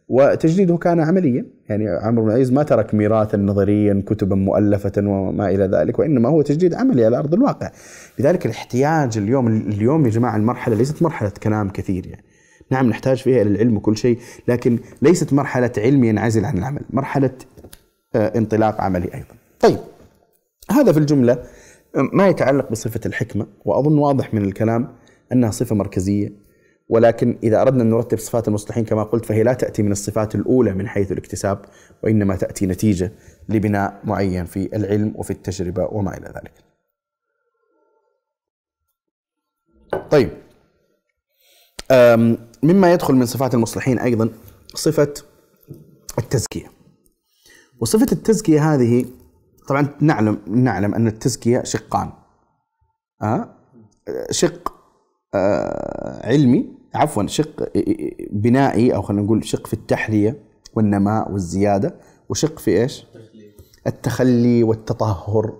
[0.09, 1.45] وتجديده كان عمليا.
[1.69, 6.41] يعني عمرو بن العزيز ما ترك ميراثا نظريا كتبا مؤلفة وما إلى ذلك وإنما هو
[6.41, 7.71] تجديد عملي على أرض الواقع.
[8.19, 12.23] لذلك الاحتياج اليوم اليوم يا جماعة المرحلة ليست مرحلة كلام كثير يعني.
[12.71, 17.31] نعم نحتاج فيها إلى العلم وكل شيء لكن ليست مرحلة علم ينعزل عن العمل مرحلة
[18.15, 19.35] آه، انطلاق عملي أيضا.
[19.59, 19.77] طيب
[20.71, 21.43] هذا في الجملة
[22.13, 24.87] ما يتعلق بصفة الحكمة وأظن واضح من الكلام
[25.31, 26.31] أنها صفة مركزية.
[26.91, 30.73] ولكن إذا أردنا أن نرتب صفات المصلحين كما قلت فهي لا تأتي من الصفات الأولى
[30.73, 31.65] من حيث الاكتساب
[32.03, 33.11] وإنما تأتي نتيجة
[33.49, 36.53] لبناء معين في العلم وفي التجربة وما إلى ذلك.
[40.11, 40.29] طيب.
[42.63, 44.29] مما يدخل من صفات المصلحين أيضا
[44.73, 45.13] صفة
[46.17, 46.71] التزكية.
[47.79, 49.05] وصفة التزكية هذه
[49.67, 52.11] طبعا نعلم نعلم أن التزكية شقان.
[53.21, 53.55] أه؟
[54.31, 54.80] شق.
[55.35, 56.65] علمي
[56.95, 57.71] عفوا شق
[58.31, 60.39] بنائي أو خلينا نقول شق في التحلية
[60.75, 61.95] والنماء والزيادة
[62.29, 63.05] وشق في إيش؟
[63.87, 65.53] التخلي والتطهر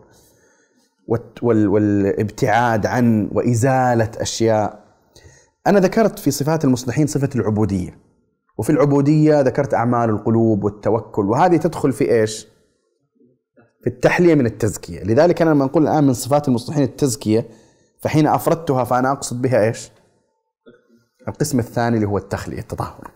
[1.43, 4.84] والابتعاد عن وإزالة أشياء.
[5.67, 7.97] أنا ذكرت في صفات المصلحين صفة العبودية.
[8.57, 12.47] وفي العبودية ذكرت أعمال القلوب والتوكل وهذه تدخل في إيش؟
[13.81, 17.45] في التحلية من التزكية، لذلك أنا لما نقول الآن من صفات المصلحين التزكية
[18.01, 19.91] فحين أفردتها فأنا أقصد بها إيش؟
[21.27, 23.11] القسم الثاني اللي هو التخلية التطهر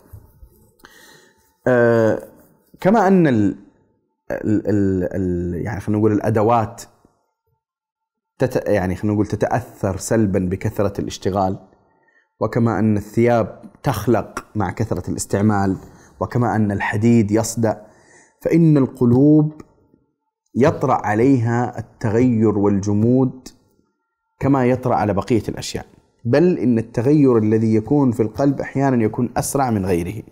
[1.68, 2.24] آه
[2.82, 3.58] كما أن ال
[4.32, 6.82] ال ال ال يعني خلينا نقول الأدوات
[8.38, 11.58] تت يعني خلينا نقول تتأثر سلبا بكثرة الاشتغال
[12.40, 15.78] وكما أن الثياب تخلق مع كثرة الاستعمال
[16.20, 17.86] وكما أن الحديد يصدأ
[18.42, 19.62] فإن القلوب
[20.56, 23.48] يطرأ عليها التغير والجمود
[24.40, 25.86] كما يطرأ على بقية الأشياء.
[26.26, 30.24] بل إن التغير الذي يكون في القلب أحيانا يكون أسرع من غيره.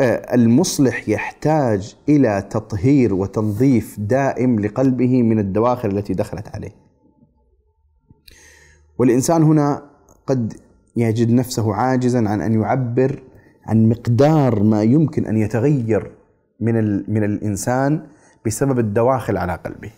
[0.00, 6.70] والمصلح يحتاج إلى تطهير وتنظيف دائم لقلبه من الدواخل التي دخلت عليه.
[8.98, 9.90] والإنسان هنا
[10.26, 10.54] قد
[10.96, 13.22] يجد نفسه عاجزا عن أن يعبر
[13.66, 16.12] عن مقدار ما يمكن أن يتغير
[16.60, 16.74] من
[17.12, 18.06] من الإنسان
[18.46, 19.90] بسبب الدواخل على قلبه.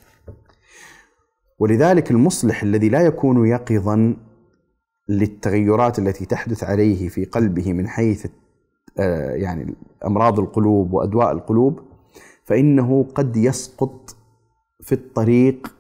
[1.58, 4.16] ولذلك المصلح الذي لا يكون يقظا
[5.08, 8.26] للتغيرات التي تحدث عليه في قلبه من حيث
[8.98, 9.74] آه، يعني
[10.06, 11.80] أمراض القلوب وأدواء القلوب
[12.44, 14.16] فإنه قد يسقط
[14.80, 15.74] في الطريق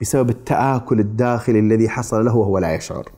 [0.00, 3.08] بسبب التآكل الداخلي الذي حصل له وهو لا يشعر.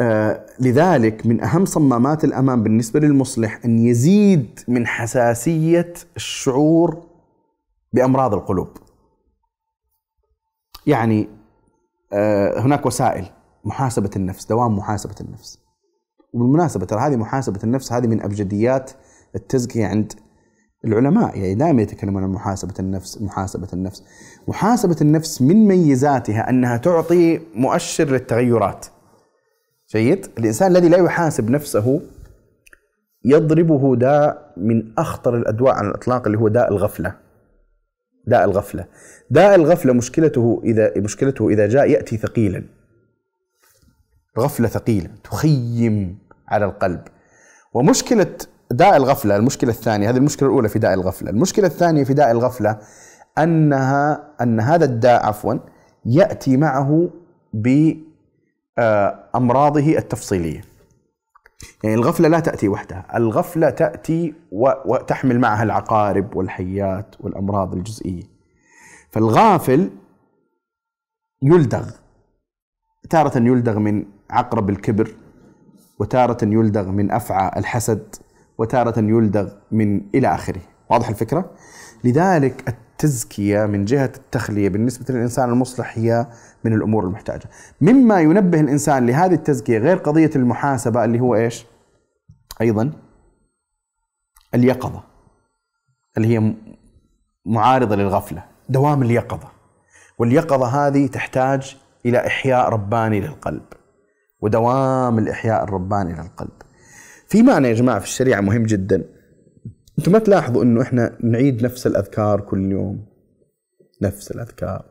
[0.00, 7.02] آه، لذلك من أهم صمامات الامان بالنسبة للمصلح أن يزيد من حساسية الشعور
[7.92, 8.68] بأمراض القلوب.
[10.86, 11.28] يعني
[12.12, 13.24] آه، هناك وسائل.
[13.64, 14.46] محاسبة النفس.
[14.46, 15.58] دوام محاسبة النفس.
[16.32, 18.90] وبالمناسبة ترى هذه محاسبة النفس هذه من أبجديات
[19.34, 20.12] التزكية عند
[20.84, 21.38] العلماء.
[21.38, 24.04] يعني دائما يتكلمون عن محاسبة النفس محاسبة النفس.
[24.48, 28.86] محاسبة النفس من ميزاتها أنها تعطي مؤشر للتغيرات.
[29.92, 32.00] جيد؟ الإنسان الذي لا يحاسب نفسه
[33.24, 37.14] يضربه داء من أخطر الأدواء على الإطلاق اللي هو داء الغفلة.
[38.26, 38.84] داء الغفلة.
[39.30, 42.64] داء الغفلة مشكلته إذا مشكلته إذا جاء يأتي ثقيلا.
[44.38, 47.00] غفلة ثقيلة تخيم على القلب.
[47.74, 48.36] ومشكلة
[48.70, 51.30] داء الغفلة المشكلة الثانية هذه المشكلة الأولى في داء الغفلة.
[51.30, 52.78] المشكلة الثانية في داء الغفلة
[53.38, 55.54] أنها أن هذا الداء عفوا
[56.06, 57.10] يأتي معه
[58.78, 60.71] بأمراضه التفصيلية.
[61.84, 63.16] يعني الغفلة لا تأتي وحدها.
[63.16, 64.34] الغفلة تأتي
[64.84, 68.22] وتحمل معها العقارب والحيات والأمراض الجزئية.
[69.10, 69.90] فالغافل
[71.42, 71.90] يلدغ.
[73.10, 75.14] تارة يلدغ من عقرب الكبر
[75.98, 78.14] وتارة يلدغ من أفعى الحسد
[78.58, 80.60] وتارة يلدغ من إلى آخره.
[80.90, 81.50] واضح الفكرة؟
[82.04, 86.26] لذلك التزكية من جهة التخلية بالنسبة للإنسان المصلح هي
[86.64, 87.50] من الأمور المحتاجة.
[87.80, 91.66] مما ينبه الإنسان لهذه التزكية غير قضية المحاسبة اللي هو إيش؟
[92.60, 92.92] أيضا
[94.54, 95.02] اليقظة
[96.16, 96.54] اللي هي
[97.46, 99.48] معارضة للغفلة دوام اليقظة.
[100.18, 103.64] واليقظة هذه تحتاج إلى إحياء رباني للقلب
[104.40, 106.62] ودوام الإحياء الرباني للقلب.
[107.28, 109.04] في معنى يا جماعة في الشريعة مهم جدا.
[109.98, 113.06] أنتم ما تلاحظوا انه إحنا نعيد نفس الأذكار كل يوم.
[114.02, 114.84] نفس الأذكار.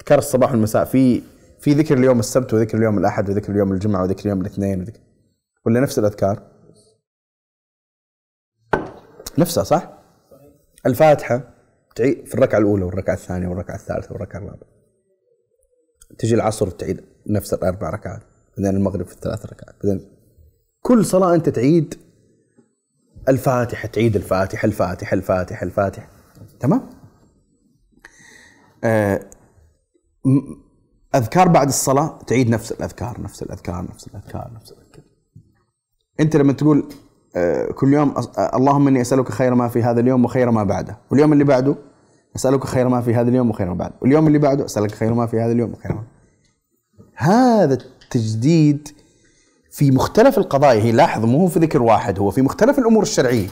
[0.00, 0.84] أذكار الصباح والمساء.
[0.84, 1.22] في
[1.60, 5.00] في ذكر اليوم السبت وذكر اليوم الأحد وذكر اليوم الجمعة وذكر اليوم الاثنين وذكر
[5.66, 6.42] ولا نفس الأذكار؟
[9.38, 9.98] نفسها صح؟
[10.86, 11.54] الفاتحة
[11.96, 14.68] تعيد في الركعة الأولى والركعة الثانية والركعة الثالثة والركعة الرابعة.
[16.18, 18.22] تجي العصر تعيد نفس الأربع ركعات
[18.58, 20.08] بعدين المغرب في الثلاث ركعات بعدين
[20.80, 21.94] كل صلاة أنت تعيد
[23.28, 26.08] الفاتحة تعيد الفاتحة الفاتحة الفاتحة الفاتحة.
[26.60, 26.90] تمام؟
[28.84, 29.20] آه
[31.14, 35.04] أذكار بعد الصلاة تعيد نفس الأذكار نفس الأذكار نفس الأذكار نفس الأذكار.
[36.20, 36.88] أنت لما تقول
[37.36, 40.98] آه كل يوم آه اللهم إني أسألك خير ما في هذا اليوم وخير ما بعده.
[41.10, 41.76] واليوم اللي بعده
[42.36, 43.94] أسألك خير ما في هذا اليوم وخير ما بعده.
[44.02, 46.04] واليوم اللي بعده أسألك خير ما في هذا اليوم وخير ما
[47.16, 48.88] هذا التجديد
[49.78, 53.48] في مختلف القضايا هي لاحظ مو في ذكر واحد هو في مختلف الأمور الشرعية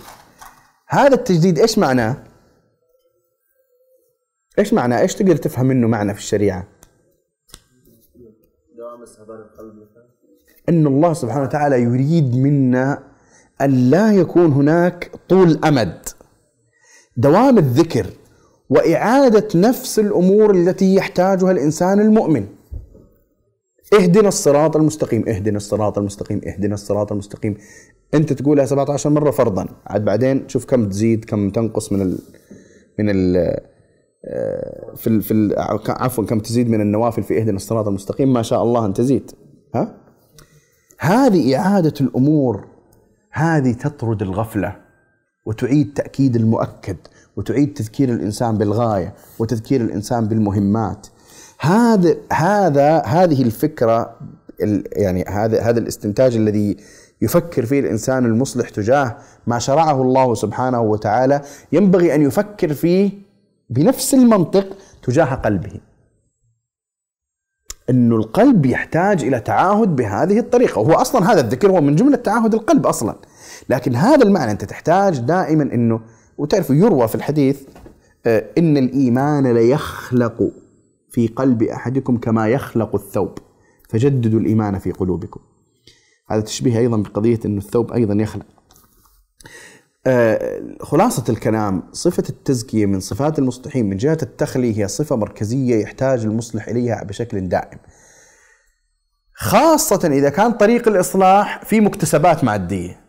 [0.89, 2.17] هذا التجديد إيش معناه؟
[4.59, 6.67] إيش معناه؟ إيش تقدر تفهم منه معنى في الشريعة؟
[10.69, 13.03] إن الله سبحانه وتعالى يريد منا
[13.61, 16.09] أن لا يكون هناك طول أمد
[17.17, 18.07] دوام الذكر
[18.71, 22.56] وإعادة نفس الأمور التي يحتاجها الإنسان المؤمن
[23.95, 27.57] اهدنا الصراط المستقيم اهدنا الصراط المستقيم اهدنا الصراط المستقيم.
[28.15, 29.67] انت تقولها 17 مرة فرضا.
[29.87, 32.19] عاد بعدين شوف كم تزيد كم تنقص من ال
[32.99, 33.37] من ال
[34.25, 35.55] آه، في ال في ال
[35.89, 38.33] عفوا كم تزيد من النوافل في اهدنا الصراط المستقيم.
[38.33, 39.31] ما شاء الله ان تزيد
[39.75, 39.95] ها؟
[40.99, 42.65] هذه إعادة الأمور.
[43.33, 44.77] هذه تطرد الغفلة
[45.47, 46.97] وتعيد تأكيد المؤكد
[47.37, 51.07] وتعيد تذكير الإنسان بالغاية وتذكير الإنسان بالمهمات.
[51.59, 54.17] هذا هذا هذه الفكرة
[54.93, 56.77] يعني هذا هذا الاستنتاج الذي
[57.23, 59.17] يفكر فيه الإنسان المصلح تجاه
[59.47, 61.41] ما شرعه الله سبحانه وتعالى
[61.73, 63.11] ينبغي أن يفكر فيه
[63.71, 65.81] بنفس المنطق تجاه قلبه.
[67.91, 72.55] إنه القلب يحتاج إلى تعاهد بهذه الطريقة وهو أصلا هذا الذكر هو من جملة تعاهد
[72.55, 73.17] القلب أصلا.
[73.69, 76.01] لكن هذا المعنى أنت تحتاج دائما انه
[76.39, 77.63] وتعرف يروى في الحديث
[78.27, 80.51] آه، إن الإيمان ليخلق
[81.11, 83.39] في قلب أحدكم كما يخلق الثوب.
[83.89, 85.41] فجددوا الإيمان في قلوبكم.
[86.31, 88.47] هذا تشبيه أيضا بقضية إنه الثوب أيضا يخلق.
[90.07, 96.25] آه خلاصة الكلام صفة التزكية من صفات المصلحين من جهة التخلي هي صفة مركزية يحتاج
[96.25, 97.79] المصلح إليها بشكل دائم.
[99.35, 103.01] خاصة إذا كان طريق الإصلاح في مكتسبات مادية.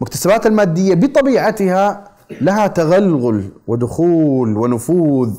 [0.00, 5.38] مكتسبات المادية بطبيعتها لها تغلغل ودخول ونفوذ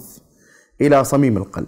[0.87, 1.67] إلى صميم القلب.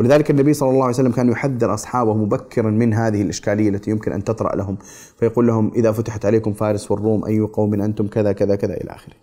[0.00, 4.12] ولذلك النبي صلى الله عليه وسلم كان يحذر أصحابه مبكرا من هذه الإشكالية التي يمكن
[4.12, 4.78] أن تطرأ لهم
[5.18, 9.14] فيقول لهم إذا فتحت عليكم فارس والروم أي قوم أنتم كذا كذا كذا إلى آخره.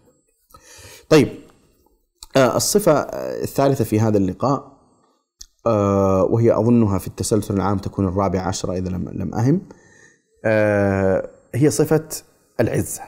[1.10, 1.28] طيب
[2.36, 2.92] آه، الصفة
[3.44, 4.74] الثالثة في هذا اللقاء
[5.66, 9.62] آه، وهي أظنها في التسلسل العام تكون الرابعه عشره إذا لم لم أهم
[10.46, 12.08] آه، هي صفة
[12.60, 13.02] العزة.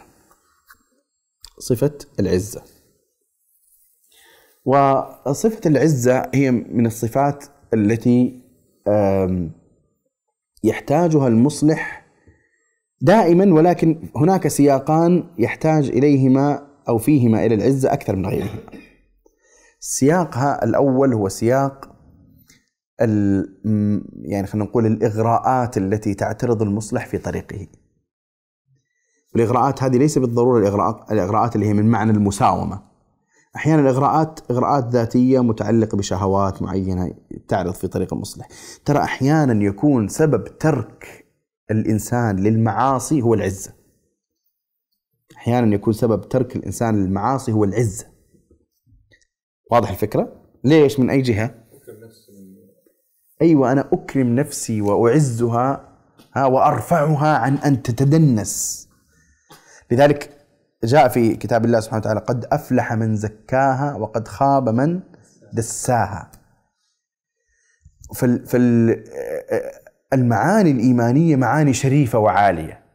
[1.60, 2.62] صفة العزة.
[4.66, 8.42] وصفة العزة هي من الصفات التي
[10.64, 12.06] يحتاجها المصلح
[13.02, 18.60] دائما ولكن هناك سياقان يحتاج إليهما أو فيهما إلى العزة أكثر من غيرهما.
[19.80, 21.96] سياقها الأول هو سياق
[23.00, 27.68] يعني خلينا نقول الإغراءات التي تعترض المصلح في طريقه.
[29.34, 32.95] والإغراءات هذه ليس بالضرورة الإغراءات, الإغراءات اللي هي من معنى المساومة.
[33.56, 37.16] أحيانا الإغراءات إغراءات ذاتية متعلقة بشهوات معينة
[37.48, 38.48] تعرض في طريق المصلح.
[38.86, 41.26] ترى أحيانا يكون سبب ترك
[41.72, 43.74] الإنسان للمعاصي هو العزة.
[45.38, 48.06] أحيانا يكون سبب ترك الإنسان للمعاصي هو العزة.
[49.72, 51.56] واضح الفكرة؟ ليش؟ من أي جهة؟
[53.42, 55.98] أيوه أنا أكرم نفسي وأعزها
[56.36, 58.88] ها وأرفعها عن أن تتدنس.
[59.92, 60.35] لذلك
[60.86, 65.00] جاء في كتاب الله سبحانه وتعالى قد أفلح من زكاها وقد خاب من
[65.54, 66.32] دساها.
[70.12, 72.86] فالمعاني الإيمانية معاني شريفة وعالية.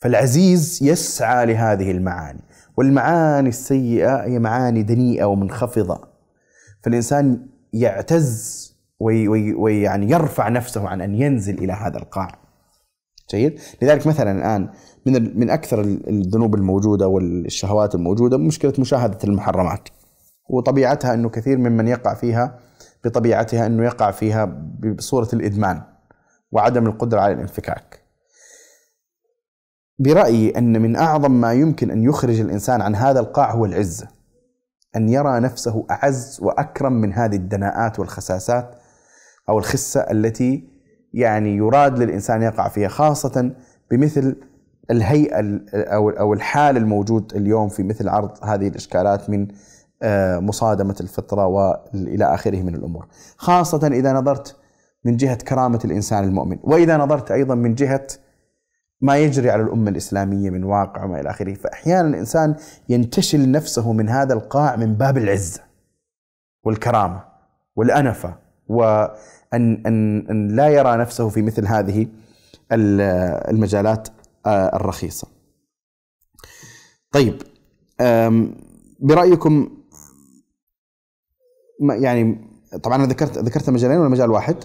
[0.00, 2.40] فالعزيز يسعى لهذه المعاني
[2.76, 6.08] والمعاني السيئة هي معاني دنيئة ومنخفضة.
[6.82, 8.62] فالإنسان يعتز
[9.00, 12.38] ويعني يرفع نفسه عن أن ينزل إلى هذا القاع
[13.30, 14.68] جيد؟ لذلك مثلا الآن
[15.06, 19.88] من من أكثر الذنوب الموجودة والشهوات الموجودة مشكلة مشاهدة المحرمات
[20.48, 22.58] وطبيعتها أنه كثير ممن يقع فيها
[23.04, 24.44] بطبيعتها أنه يقع فيها
[24.96, 25.82] بصورة الإدمان
[26.52, 28.02] وعدم القدرة على الانفكاك.
[29.98, 34.08] برأيي أن من أعظم ما يمكن أن يخرج الإنسان عن هذا القاع هو العزة
[34.96, 38.74] أن يرى نفسه أعز وأكرم من هذه الدناءات والخساسات
[39.48, 40.68] أو الخسة التي
[41.14, 43.54] يعني يراد للإنسان يقع فيها خاصة
[43.90, 44.36] بمثل
[44.90, 49.48] الهيئة أو أو الحال الموجود اليوم في مثل عرض هذه الإشكالات من
[50.02, 53.06] آه، مصادمة الفطرة وإلى آخره من الأمور.
[53.36, 54.56] خاصة إذا نظرت
[55.04, 58.06] من جهة كرامة الإنسان المؤمن وإذا نظرت أيضا من جهة
[59.00, 62.54] ما يجري على الأمة الإسلامية من واقع وما إلى آخره فأحيانا الإنسان
[62.88, 65.60] ينتشل نفسه من هذا القاع من باب العزة
[66.64, 67.24] والكرامة
[67.76, 68.34] والأنفة
[68.68, 72.06] وأن أن أن لا يرى نفسه في مثل هذه
[72.72, 74.08] المجالات
[74.46, 75.28] الرخيصة
[77.12, 77.42] طيب
[79.00, 79.68] برأيكم
[81.80, 82.48] يعني
[82.82, 84.56] طبعا أنا ذكرت ذكرت مجالين ولا مجال واحد؟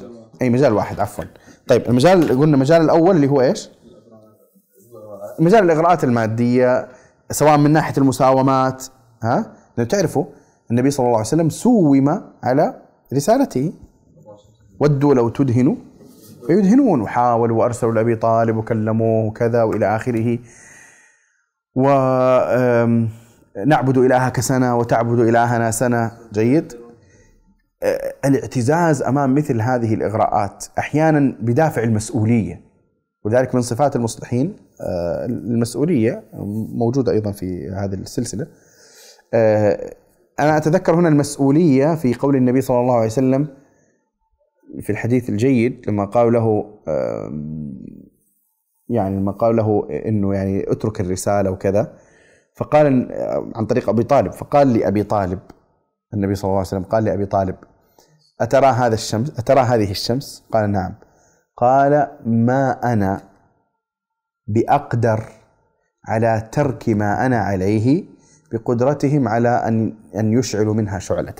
[0.41, 1.23] أي مجال واحد عفوا.
[1.67, 3.69] طيب المجال قلنا المجال الأول اللي هو إيش؟
[5.39, 6.87] مجال الإغراءات المادية
[7.31, 8.85] سواء من ناحية المساومات
[9.23, 10.25] ها؟ لأن تعرفوا
[10.71, 12.81] النبي صلى الله عليه وسلم سوم على
[13.13, 13.73] رسالته
[14.79, 15.75] ودوا لو تدهنوا
[16.47, 20.39] فيدهنون وحاولوا وارسلوا لأبي طالب وكلموه وكذا وإلى آخره.
[21.75, 21.83] و
[23.65, 26.11] نعبد إلهك سنة وتعبد إلهنا سنة.
[26.33, 26.73] جيد.
[28.25, 32.61] الاعتزاز أمام مثل هذه الإغراءات أحيانا بدافع المسؤولية
[33.25, 34.55] ولذلك من صفات المصلحين.
[34.81, 36.23] آه، المسؤولية
[36.75, 38.47] موجودة أيضا في هذه السلسلة.
[39.33, 39.93] آه،
[40.39, 43.47] أنا أتذكر هنا المسؤولية في قول النبي صلى الله عليه وسلم
[44.81, 46.73] في الحديث الجيد لما قال له
[48.89, 51.93] يعني لما قال له إنه يعني اترك الرسالة وكذا
[52.55, 53.11] فقال
[53.55, 55.39] عن طريق أبي طالب فقال لأبي طالب
[56.13, 57.55] النبي صلى الله عليه وسلم قال لأبي طالب
[58.41, 60.93] أترى هذا الشمس أترى هذه الشمس؟ قال نعم.
[61.57, 63.21] قال ما أنا
[64.47, 65.23] بأقدر
[66.07, 68.05] على ترك ما أنا عليه
[68.51, 71.35] بقدرتهم على أن أن يشعلوا منها شعلة.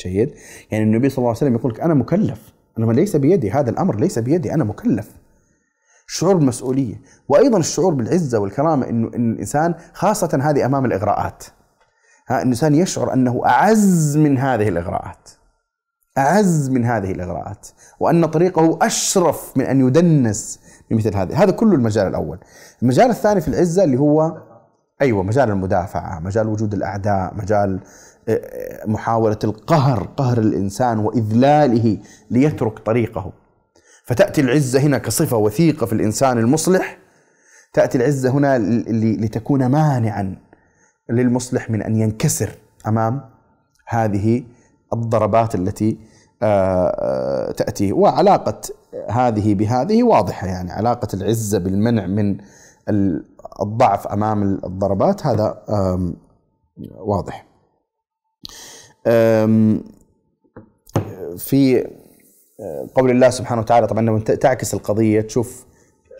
[0.00, 0.34] جيد؟
[0.70, 2.54] يعني النبي صلى الله عليه وسلم يقول لك أنا مكلف.
[2.78, 5.10] أنا ليس بيدي هذا الأمر ليس بيدي أنا مكلف.
[6.08, 11.44] الشعور بالمسؤولية وأيضا الشعور بالعزة والكرامة إنه إن الإنسان خاصة هذه أمام الإغراءات.
[12.30, 15.28] الإنسان يشعر أنه أعز من هذه الإغراءات.
[16.18, 17.68] أعز من هذه الإغراءات
[18.00, 21.42] وأن طريقه أشرف من أن يدنس بمثل هذه.
[21.42, 22.38] هذا كله المجال الأول.
[22.82, 24.42] المجال الثاني في العزة اللي هو
[25.02, 27.80] أيوة مجال المدافعة مجال وجود الأعداء مجال
[28.86, 31.98] محاولة القهر قهر الإنسان وإذلاله
[32.30, 33.32] ليترك طريقه.
[34.04, 36.98] فتأتي العزة هنا كصفة وثيقة في الإنسان المصلح.
[37.72, 38.58] تأتي العزة هنا
[39.24, 40.36] لتكون مانعا
[41.10, 42.50] للمصلح من أن ينكسر
[42.86, 43.20] أمام
[43.86, 44.44] هذه
[44.92, 45.98] الضربات التي
[46.42, 47.92] آه، آه، تأتيه.
[47.92, 48.60] وعلاقة
[49.10, 52.38] هذه بهذه واضحة يعني علاقة العزة بالمنع من
[53.62, 55.62] الضعف أمام الضربات هذا
[56.98, 57.53] واضح.
[61.38, 61.86] في
[62.60, 65.66] آه، قول الله سبحانه وتعالى طبعا لما تعكس القضية تشوف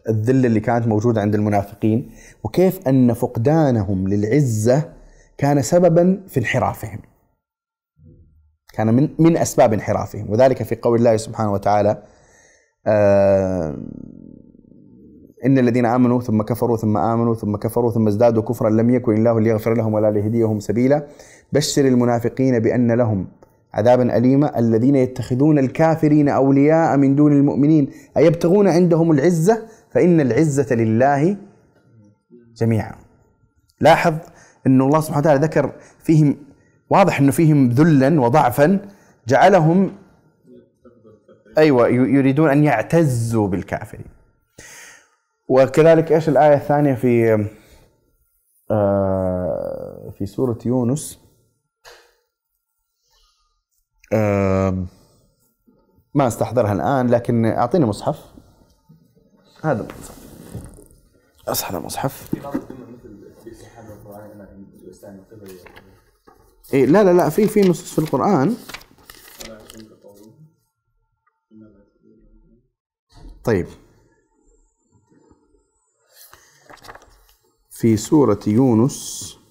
[0.09, 2.11] الذله اللي كانت موجودة عند المنافقين
[2.45, 4.93] وكيف أن فقدانهم للعزة
[5.39, 7.01] كان سببا في انحرافهم.
[8.75, 12.03] كان من من أسباب انحرافهم وذلك في قول الله سبحانه وتعالى
[12.87, 13.77] آه
[15.47, 19.41] إن الذين آمنوا ثم كفروا ثم آمنوا ثم كفروا ثم ازدادوا كفرا لم يكن الله
[19.41, 21.07] ليغفر لهم ولا ليهديهم سبيلا
[21.55, 23.27] بشر المنافقين بأن لهم
[23.75, 27.91] عذابا أليما الذين يتخذون الكافرين أولياء من دون المؤمنين.
[28.17, 31.37] أيبتغون عندهم العزة؟ فإن العزة لله
[32.57, 32.95] جميعا.
[33.81, 34.15] لاحظ
[34.67, 36.37] أن الله سبحانه وتعالى ذكر فيهم
[36.91, 38.79] واضح أنه فيهم ذلا وضعفا
[39.29, 39.93] جعلهم
[41.59, 44.07] أيوة يريدون أن يعتزوا بالكافرين.
[45.49, 47.47] وكذلك إيش الآية الثانية في
[48.71, 51.24] آه في سورة يونس؟
[56.15, 58.35] ما استحضرها الآن لكن أعطيني مصحف.
[59.63, 61.71] هذا المصحف.
[61.71, 62.35] هذا المصحف.
[66.75, 68.57] إيه لا لا لا في في نصوص في القرآن.
[73.45, 73.67] طيب.
[77.71, 79.44] في سورة يونس.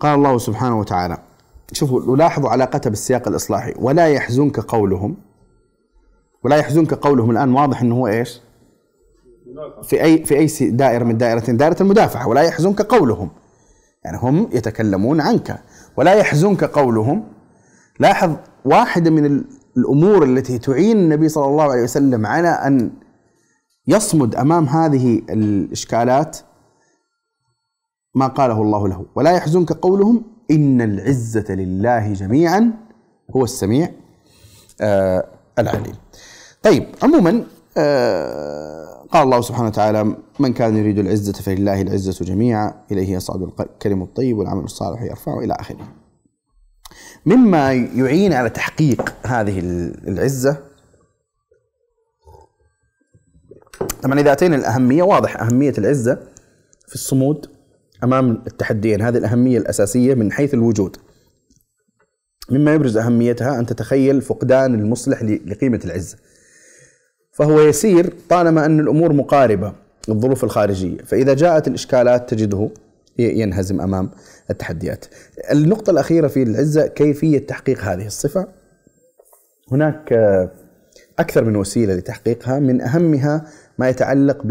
[0.00, 1.18] قال الله سبحانه وتعالى
[1.72, 5.16] شوفوا لاحظوا علاقتها بالسياق الإصلاحي ولا يحزنك قولهم
[6.44, 8.40] ولا يحزنك قولهم الآن واضح إنه هو إيش؟
[9.82, 13.30] في أي في أي دائرة من دائرتين دائرة المدافعة ولا يحزنك قولهم
[14.04, 15.60] يعني هم يتكلمون عنك
[15.96, 17.24] ولا يحزنك قولهم
[18.00, 19.44] لاحظ واحدة من
[19.76, 22.90] الأمور التي تعين النبي صلى الله عليه وسلم على أن
[23.86, 26.38] يصمد أمام هذه الإشكالات
[28.14, 32.72] ما قاله الله له ولا يحزنك قولهم إن العزة لله جميعا
[33.36, 33.88] هو السميع
[34.80, 35.24] آه
[35.58, 35.94] العليم.
[36.62, 37.44] طيب عموما
[37.78, 44.02] آه قال الله سبحانه وتعالى من كان يريد العزة فلله العزة جميعا إليه يصعد الكلم
[44.02, 45.88] الطيب والعمل الصالح يرفعه إلى آخره.
[47.26, 49.58] مما يعين على تحقيق هذه
[50.08, 50.56] العزة
[54.02, 56.14] طبعا إذا أتينا الأهمية واضح أهمية العزة
[56.88, 57.46] في الصمود
[58.04, 59.02] أمام التحديين.
[59.02, 60.96] هذه الأهمية الأساسية من حيث الوجود.
[62.50, 66.16] مما يبرز أهميتها أن تتخيل فقدان المصلح لقيمة العزه
[67.32, 69.72] فهو يسير طالما أن الأمور مقاربة
[70.08, 70.98] الظروف الخارجية.
[70.98, 72.70] فإذا جاءت الإشكالات تجده
[73.18, 74.10] ينهزم أمام
[74.50, 75.04] التحديات.
[75.52, 78.48] النقطة الأخيرة في العزة كيفية تحقيق هذه الصفة.
[79.72, 80.12] هناك
[81.18, 82.58] أكثر من وسيلة لتحقيقها.
[82.58, 83.46] من أهمها
[83.78, 84.42] ما يتعلق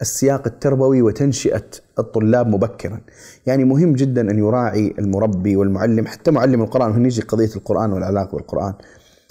[0.00, 1.64] بالسياق التربوي وتنشئة
[1.98, 3.00] الطلاب مبكرا.
[3.46, 8.74] يعني مهم جدا أن يراعي المربي والمعلم حتى معلم القرآن هنيجي قضية القرآن والعلاقة بالقرآن.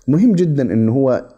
[0.07, 1.29] مهم جدا انه هو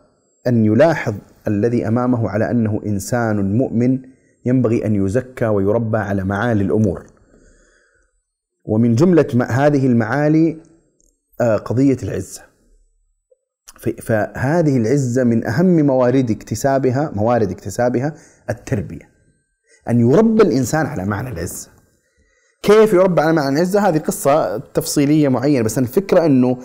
[0.48, 1.14] أن يلاحظ
[1.48, 4.00] الذي أمامه على أنه إنسان مؤمن
[4.46, 7.06] ينبغي أن يزكى ويربى على معالي الأمور.
[8.66, 10.58] ومن جملة هذه المعالي
[11.42, 12.42] آه، قضية العزة.
[14.02, 18.14] فهذه العزة من أهم موارد اكتسابها موارد اكتسابها
[18.50, 19.11] التربية.
[19.90, 21.70] أن يربى الإنسان على معنى العزه.
[22.64, 26.58] كيف يربى على معنى العزه؟ هذه قصة تفصيلية معينة بس الفكرة إنه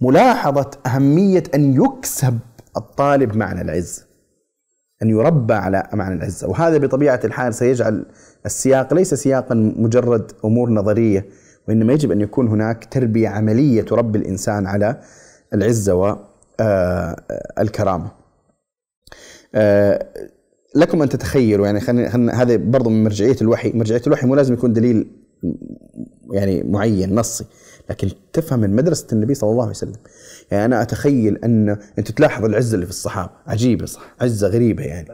[0.00, 2.38] ملاحظة أهمية أن يكسب
[2.76, 4.10] الطالب معنى العزه.
[5.02, 8.06] أن يربى على معنى العزة وهذا بطبيعة الحال سيجعل
[8.46, 11.26] السياق ليس سياقا مجرد أمور نظرية
[11.68, 15.00] وإنما يجب أن يكون هناك تربية عملية تربي الإنسان على
[15.54, 18.10] العزة والكرامة
[19.54, 20.30] آه، آه،
[20.74, 23.72] لكم أن تتخيلوا يعني خلينا هذا برضو من مرجعية الوحي.
[23.74, 25.06] مرجعية الوحي مو لازم يكون دليل
[26.32, 27.44] يعني معين نصي.
[27.90, 29.96] لكن تفهم من مدرسة النبي صلى الله عليه وسلم.
[30.50, 33.30] يعني أنا أتخيل أن أنت تلاحظ العزة اللي في الصحابة.
[33.46, 35.08] عجيبة صح عزة غريبة يعني.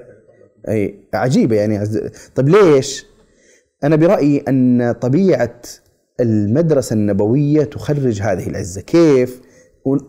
[0.68, 1.78] أي عجيبة يعني.
[1.78, 2.10] عزة.
[2.34, 3.06] طيب ليش؟
[3.84, 5.60] أنا برأيي أن طبيعة
[6.20, 8.80] المدرسة النبوية تخرج هذه العزة.
[8.80, 9.40] كيف؟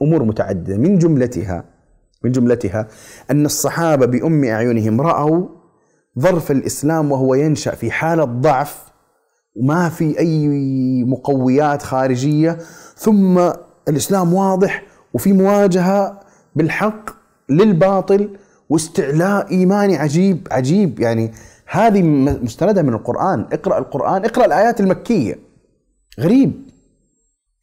[0.02, 0.78] أمور متعددة.
[0.78, 1.77] من جملتها
[2.24, 2.88] من جملتها
[3.32, 5.48] أن الصحابة بأم أعينهم رأوا
[6.20, 8.84] ظرف الإسلام وهو ينشأ في حالة ضعف
[9.56, 10.48] وما في أي
[11.04, 12.58] مقويات خارجية
[12.96, 13.50] ثم
[13.88, 16.20] الإسلام واضح وفي مواجهة
[16.56, 17.10] بالحق
[17.50, 18.38] للباطل
[18.70, 21.00] واستعلاء إيماني عجيب عجيب.
[21.00, 21.32] يعني
[21.70, 22.02] هذه
[22.42, 23.48] مستندة من القرآن.
[23.52, 25.40] اقرأ القرآن اقرأ الآيات المكية.
[26.20, 26.54] غريب.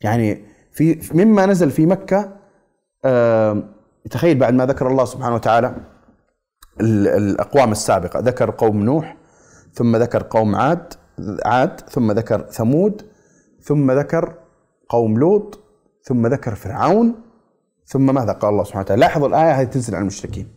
[0.00, 2.32] يعني في مما نزل في مكة
[4.10, 5.74] تخيل بعد ما ذكر الله سبحانه وتعالى
[6.80, 8.20] الأقوام السابقة.
[8.20, 9.16] ذكر قوم نوح
[9.72, 10.94] ثم ذكر قوم عاد
[11.44, 13.02] عاد ثم ذكر ثمود
[13.60, 14.34] ثم ذكر
[14.88, 15.60] قوم لوط
[16.02, 17.14] ثم ذكر فرعون
[17.86, 20.48] ثم ماذا قال الله سبحانه وتعالى؟ لاحظوا الآية هذه تنزل على المشركين.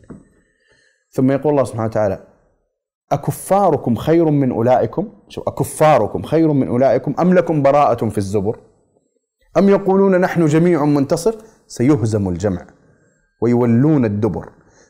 [1.11, 2.23] ثم يقول الله سبحانه وتعالى
[3.11, 8.59] أكفاركم خير من أولئكم؟ شو أكفاركم خير من أولئكم أم لكم براءة في الزبر؟
[9.57, 11.35] أم يقولون نحن جميع منتصر؟
[11.67, 12.67] سيهزم الجمع.
[13.41, 14.49] ويولون الدبر.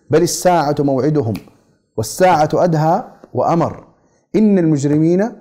[0.10, 1.34] بل الساعة موعدهم
[1.98, 3.84] والساعة أدهى وأمر.
[4.36, 5.32] إن المجرمين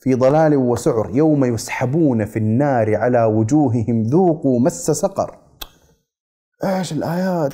[0.00, 4.02] في ضلال وسعر يوم يسحبون في النار على وجوههم.
[4.02, 5.38] ذوقوا مس سقر.
[6.64, 7.52] إيش الآيات؟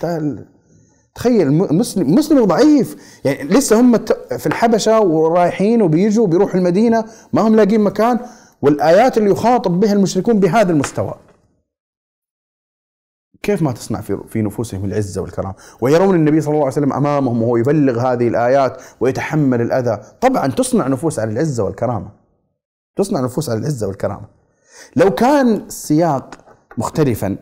[1.14, 2.96] تخيل مسلم مسلم ضعيف.
[3.24, 3.98] يعني لسه هم
[4.38, 8.18] في الحبشة ورايحين وبيجوا بيروحوا المدينة ما هم لاقين مكان.
[8.62, 11.14] والآيات اللي يخاطب بها المشركون بهذا المستوى.
[13.42, 17.42] كيف ما تصنع في في نفوسهم العزة والكرامة؟ ويرون النبي صلى الله عليه وسلم أمامهم
[17.42, 20.00] وهو يبلغ هذه الآيات ويتحمل الأذى.
[20.20, 22.08] طبعا تصنع نفوس على العزة والكرامة.
[22.96, 24.26] تصنع نفوس على العزة والكرامة.
[24.96, 26.34] لو كان السياق
[26.78, 27.36] مختلفا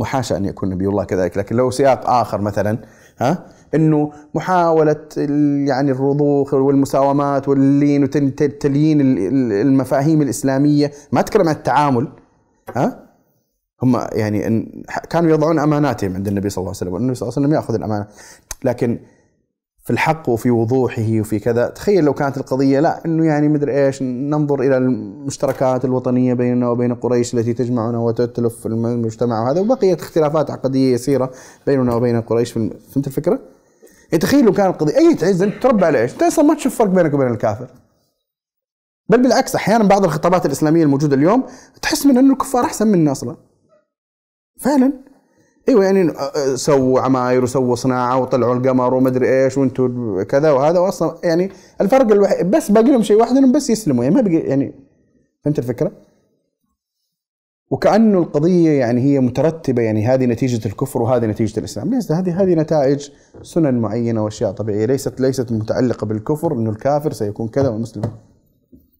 [0.00, 2.78] وحاشا أن يكون نبي الله كذلك لكن لو سياق آخر مثلا
[3.18, 5.06] ها إنه محاولة
[5.66, 9.00] يعني الرضوخ والمساومات واللين وتليين
[9.52, 12.08] المفاهيم الإسلامية ما أتكلم عن التعامل
[12.76, 13.07] ها
[13.82, 14.68] هم يعني
[15.10, 17.74] كانوا يضعون أماناتهم عند النبي صلى الله عليه وسلم والنبي صلى الله عليه وسلم يأخذ
[17.74, 18.06] الأمانة
[18.64, 18.98] لكن
[19.88, 24.02] في الحق وفي وضوحه وفي كذا تخيل لو كانت القضية لا أنه يعني مدري إيش
[24.02, 30.94] ننظر إلى المشتركات الوطنية بيننا وبين قريش التي تجمعنا وتتلف المجتمع وهذا وبقيت اختلافات عقدية
[30.94, 31.30] يسيرة
[31.66, 33.40] بيننا وبين قريش فهمت الفكرة؟
[34.12, 36.74] يعني تخيل لو كانت القضية أي تعز أنت تربى على إيش؟ أنت أصلا ما تشوف
[36.74, 37.66] فرق بينك وبين الكافر
[39.08, 41.44] بل بالعكس أحيانا بعض الخطابات الإسلامية الموجودة اليوم
[41.82, 43.36] تحس من أنه الكفار أحسن منا أصلا
[44.58, 44.92] فعلا.
[45.68, 46.12] إيوه يعني
[46.54, 50.78] سووا عماير وسووا صناعة وطلعوا القمر ومدري إيش وأنتم كذا وهذا.
[50.78, 51.50] واصلا يعني
[51.80, 54.74] الفرق الوحيد بس باقي لهم شيء واحد إنهم بس يسلموا يعني ما بقي يعني
[55.44, 55.92] فهمت الفكرة؟
[57.70, 62.54] وكأنه القضية يعني هي مترتبة يعني هذه نتيجة الكفر وهذه نتيجة الإسلام، ليس هذه هذه
[62.54, 63.08] نتائج
[63.42, 68.02] سنن معينة وأشياء طبيعية ليست ليست متعلقة بالكفر إنه الكافر سيكون كذا والمسلم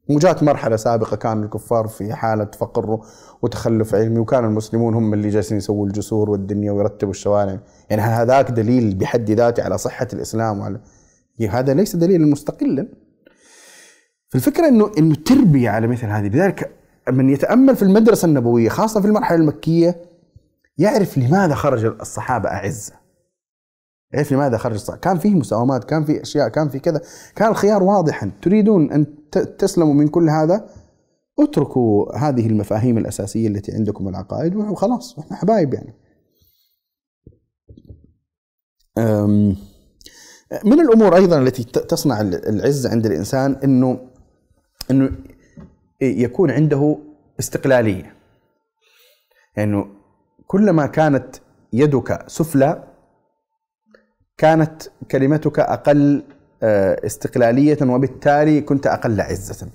[0.09, 3.01] وجات مرحلة سابقة كان الكفار في حالة فقر
[3.43, 7.59] وتخلف علمي وكان المسلمون هم اللي جالسين يسووا الجسور والدنيا ويرتبوا الشوارع.
[7.91, 10.81] يعني هذاك دليل بحد ذاته على صحة الإسلام وعلى
[11.51, 12.89] هذا ليس دليلا مستقلا.
[14.29, 16.71] فالفكرة إنه إنه التربية على مثل هذه لذلك
[17.09, 20.03] من يتأمل في المدرسة النبوية خاصة في المرحلة المكية
[20.79, 22.93] يعرف لماذا خرج الصحابة أعزة
[24.13, 27.01] يعرف لماذا خرج الصحابة كان فيه مساومات كان فيه أشياء كان في كذا.
[27.37, 29.07] كان الخيار واضحا تريدون أن
[29.59, 30.71] تسلموا من كل هذا؟
[31.39, 35.19] اتركوا هذه المفاهيم الأساسية التي عندكم العقائد وخلاص.
[35.19, 35.95] إحنا حبايب يعني.
[40.65, 44.09] من الأمور أيضا التي تصنع العزة عند الإنسان أنه
[44.91, 45.11] أنه
[46.01, 46.99] يكون عنده
[47.41, 48.17] استقلالية.
[49.57, 49.85] يعني
[50.47, 51.37] كلما كانت
[51.73, 52.88] يدك سفلى
[54.39, 56.23] كانت كلمتك أقل
[56.63, 59.69] آه، استقلالية وبالتالي كنت أقل عزة.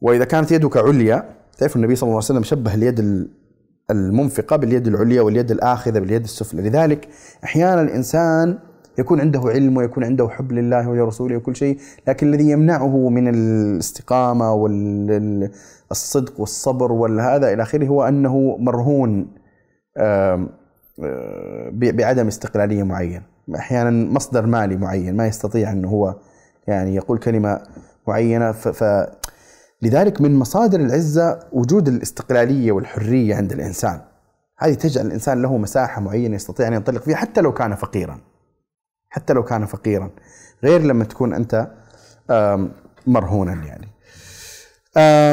[0.00, 3.28] وإذا كانت يدك عليا تعرف النبي صلى الله عليه وسلم شبه اليد
[3.90, 6.62] المنفقة باليد العليا واليد الآخذة باليد السفلى.
[6.62, 7.08] لذلك
[7.44, 8.58] أحيانا الإنسان
[8.98, 11.78] يكون عنده علم ويكون عنده حب لله ولرسوله وكل شيء
[12.08, 19.28] لكن الذي يمنعه من الاستقامة والصدق والصبر والهذا إلى آخره هو أنه مرهون
[21.72, 23.22] بعدم استقلالية معينة.
[23.56, 26.16] أحيانا مصدر مالي معين ما يستطيع أنه هو
[26.66, 27.60] يعني يقول كلمة
[28.08, 28.52] معينة.
[28.52, 28.84] ف
[29.82, 34.00] لذلك من مصادر العزة وجود الاستقلالية والحرية عند الإنسان.
[34.58, 38.20] هذه تجعل الإنسان له مساحة معينة يستطيع أن ينطلق فيها حتى لو كان فقيرا.
[39.08, 40.10] حتى لو كان فقيرا.
[40.64, 41.70] غير لما تكون أنت
[43.06, 43.86] مرهونا يعني.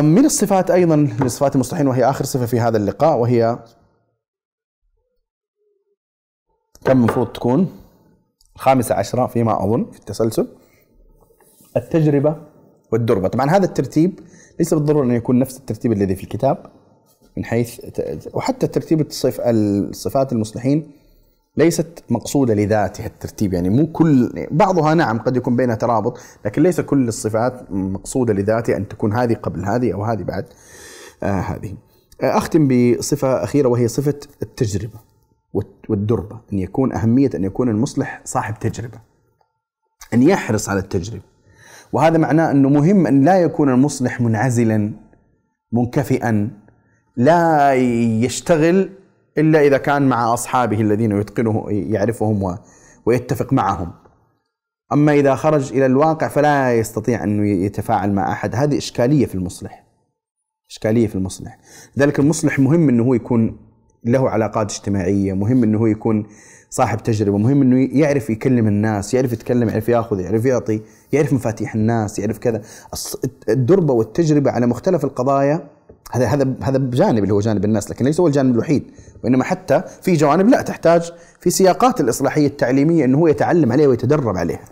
[0.02, 3.60] من الصفات أيضا من صفات المصلحين وهي آخر صفة في هذا اللقاء وهي
[6.88, 7.68] كم المفروض تكون؟
[8.56, 10.48] الخامسة عشرة فيما أظن في التسلسل.
[11.78, 12.36] التجربة
[12.92, 13.28] والدربة.
[13.28, 14.20] طبعا هذا الترتيب
[14.60, 16.66] ليس بالضرورة أن يكون نفس الترتيب الذي في الكتاب
[17.38, 17.80] من حيث
[18.34, 20.92] وحتى ترتيب الصف الصفات المصلحين
[21.58, 23.54] ليست مقصودة لذاتها الترتيب.
[23.54, 28.78] يعني مو كل بعضها نعم قد يكون بينها ترابط لكن ليس كل الصفات مقصودة لذاتها
[28.78, 30.46] أن تكون هذه قبل هذه أو هذه بعد
[31.24, 31.74] آه هذه.
[32.22, 35.07] آه أختم بصفة أخيرة وهي صفة التجربة.
[35.90, 39.00] والدربة أن يكون أهمية أن يكون المصلح صاحب تجربة
[40.14, 41.24] أن يحرص على التجربة.
[41.94, 44.92] وهذا معناه أنه مهم أن لا يكون المصلح منعزلا
[45.72, 46.50] منكفئا
[47.18, 47.74] لا
[48.24, 48.90] يشتغل
[49.38, 52.58] إلا إذا كان مع أصحابه الذين يتقنه يعرفهم
[53.06, 53.92] ويتفق معهم.
[54.94, 58.56] أما إذا خرج إلى الواقع فلا يستطيع أن يتفاعل مع أحد.
[58.56, 59.84] هذه إشكالية في المصلح
[60.70, 61.60] إشكالية في المصلح.
[61.98, 63.67] لذلك المصلح مهم أنه هو يكون
[64.08, 66.26] له علاقات اجتماعية مهم أنه هو يكون
[66.70, 70.82] صاحب تجربة مهم أنه يعرف يكلم الناس يعرف يتكلم يعرف يأخذ يعرف يعطي
[71.14, 72.62] يعرف مفاتيح الناس يعرف كذا
[73.50, 75.68] الدربة والتجربة على مختلف القضايا
[76.12, 78.84] هذا هذا هذا بجانب اللي هو جانب الناس لكن ليس هو الجانب الوحيد
[79.24, 84.38] وإنما حتى في جوانب لا تحتاج في سياقات الإصلاحية التعليمية إنه هو يتعلم عليها ويتدرب
[84.38, 84.66] عليها.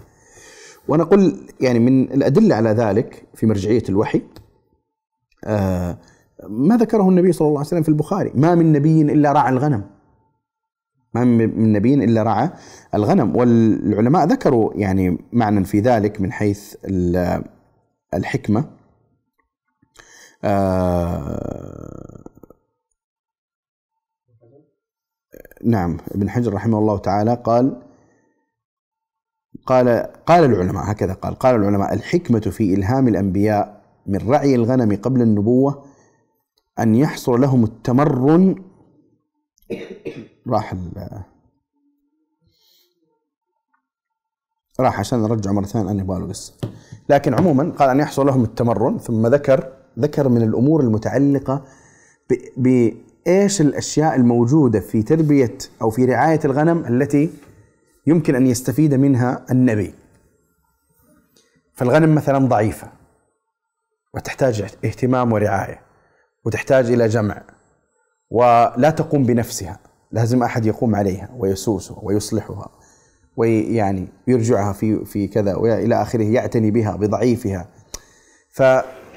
[0.87, 4.21] وأنا أقول يعني من الأدلة على ذلك في مرجعية الوحي
[5.43, 5.97] آه
[6.43, 8.31] ما ذكره النبي صلى الله عليه وسلم في البخاري.
[8.35, 9.83] ما من نبي إلا رعى الغنم.
[11.13, 12.49] ما من نبي إلا رعى
[12.93, 13.35] الغنم.
[13.35, 16.75] والعلماء ذكروا يعني معنى في ذلك من حيث
[18.13, 18.65] الحكمة.
[20.43, 22.23] آه
[25.63, 27.81] نعم ابن حجر رحمه الله تعالى قال
[29.65, 29.89] قال
[30.25, 35.85] قال العلماء هكذا قال قال العلماء الحكمة في إلهام الأنبياء من رعي الغنم قبل النبوة
[36.79, 38.63] أن يحصل لهم التمرن.
[40.47, 40.75] راح
[44.79, 46.53] راح عشان نرجع مرة ثانية أن يبغى قصة
[47.09, 51.65] لكن عموما قال أن يحصل لهم التمرن ثم ذكر ذكر من الأمور المتعلقة
[52.57, 57.29] بايش الأشياء الموجودة في تربية أو في رعاية الغنم التي
[58.07, 59.93] يمكن أن يستفيد منها النبي.
[61.73, 62.91] فالغنم مثلا ضعيفة
[64.13, 65.84] وتحتاج اهتمام ورعاية.
[66.45, 67.41] وتحتاج إلى جمع.
[68.31, 69.79] ولا تقوم بنفسها.
[70.11, 72.69] لازم أحد يقوم عليها ويسوسها ويصلحها
[73.37, 77.67] ويعني يرجعها في في كذا وإلى آخره يعتني بها بضعيفها.
[78.51, 78.61] ف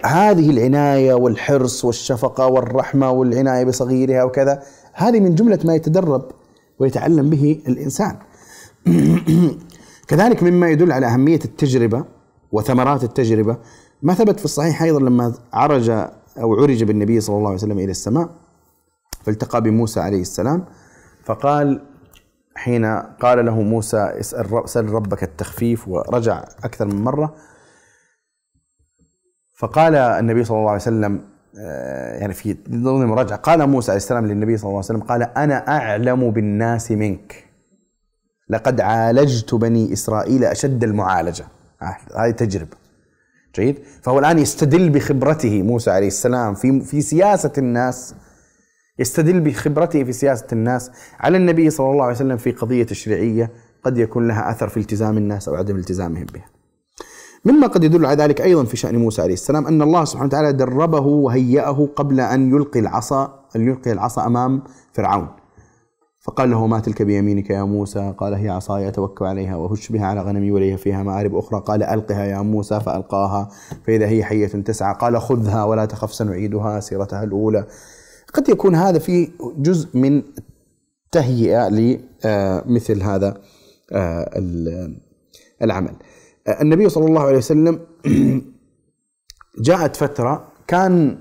[0.05, 4.62] هذه العناية والحرص والشفقة والرحمة والعناية بصغيرها وكذا
[4.93, 6.31] هذه من جملة ما يتدرب
[6.79, 8.16] ويتعلم به الإنسان.
[10.09, 12.05] كذلك مما يدل على أهمية التجربة
[12.53, 13.57] وثمرات التجربة.
[14.03, 15.91] ما ثبت في الصحيح أيضا لما عرج
[16.41, 18.28] أو عرج بالنبي صلى الله عليه وسلم إلى السماء
[19.22, 20.64] فالتقى بموسى عليه السلام
[21.24, 21.80] فقال
[22.55, 25.89] حين قال له موسى اسأل سل ربك التخفيف.
[25.89, 27.34] ورجع أكثر من مرة.
[29.59, 31.24] فقال النبي صلى الله عليه وسلم
[31.61, 35.22] آه، يعني في ضمن المراجعة قال موسى عليه السلام للنبي صلى الله عليه وسلم قال
[35.22, 37.45] أنا أعلم بالناس منك.
[38.49, 41.45] لقد عالجت بني إسرائيل أشد المعالجة.
[41.82, 42.76] آه، هذه تجربة.
[43.59, 43.78] جيد.
[44.02, 48.14] فهو الآن يستدل بخبرته موسى عليه السلام في في سياسة الناس.
[48.98, 50.90] يستدل بخبرته في سياسة الناس
[51.20, 53.50] على النبي صلى الله عليه وسلم في قضية تشريعية
[53.84, 56.44] قد يكون لها أثر في التزام الناس أو عدم التزامهم بها.
[57.44, 60.52] مما قد يدل على ذلك أيضا في شأن موسى عليه السلام أن الله سبحانه وتعالى
[60.52, 65.28] دربه وهيأه قبل أن يلقي العصا أن يلقي العصا أمام فرعون.
[66.21, 70.21] فقال له ما تلك بيمينك يا موسى؟ قال هي عصاي أتوكل عليها وهش بها على
[70.21, 71.61] غنمي وليها فيها مآرب أخرى.
[71.61, 73.49] قال ألقها يا موسى فألقاها.
[73.87, 74.95] فإذا هي حية تسعى.
[74.95, 77.66] قال خذها ولا تخف سنعيدها سيرتها الأولى.
[78.35, 80.23] قد يكون هذا في جزء من
[81.12, 83.37] تهيئة لمثل هذا
[83.93, 84.31] آه،
[85.62, 85.97] العمل.
[86.47, 87.81] آه، النبي صلى الله عليه وسلم
[89.69, 91.19] جاءت فترة كان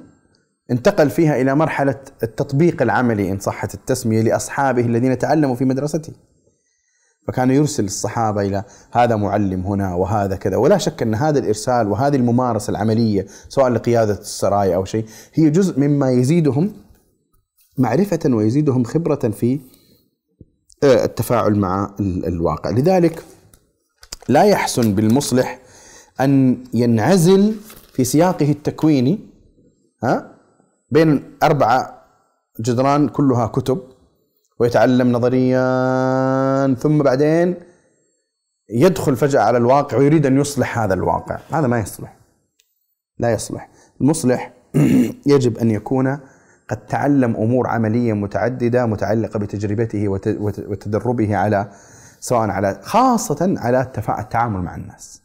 [0.72, 6.14] انتقل فيها إلى مرحلة التطبيق العملي إن صحت التسمية لأصحابه الذين تعلموا في مدرسته
[7.28, 10.56] فكان يرسل الصحابة إلى هذا معلم هنا وهذا كذا.
[10.56, 15.80] ولا شك أن هذا الإرسال وهذه الممارسة العملية سواء لقيادة السرايا أو شيء هي جزء
[15.80, 16.74] مما يزيدهم
[17.78, 19.60] معرفة ويزيدهم خبرة في
[20.84, 22.70] آه، التفاعل مع الواقع.
[22.70, 23.24] لذلك
[24.30, 25.60] لا يحسن بالمصلح
[26.22, 27.56] أن ينعزل
[27.94, 29.20] في سياقه التكويني
[30.04, 30.37] ها؟
[30.90, 32.04] بين أربعة
[32.60, 33.82] جدران كلها كتب
[34.60, 37.56] ويتعلم نظريا ثم بعدين
[38.70, 42.18] يدخل فجأة على الواقع ويريد أن يصلح هذا الواقع هذا ما يصلح
[43.20, 43.70] لا يصلح
[44.02, 44.54] المصلح
[45.34, 46.20] يجب أن يكون
[46.68, 50.08] قد تعلم أمور عملية متعددة متعلقة بتجربته
[50.48, 51.72] وتدربه على
[52.20, 55.22] سواء على خاصة على التعامل مع الناس.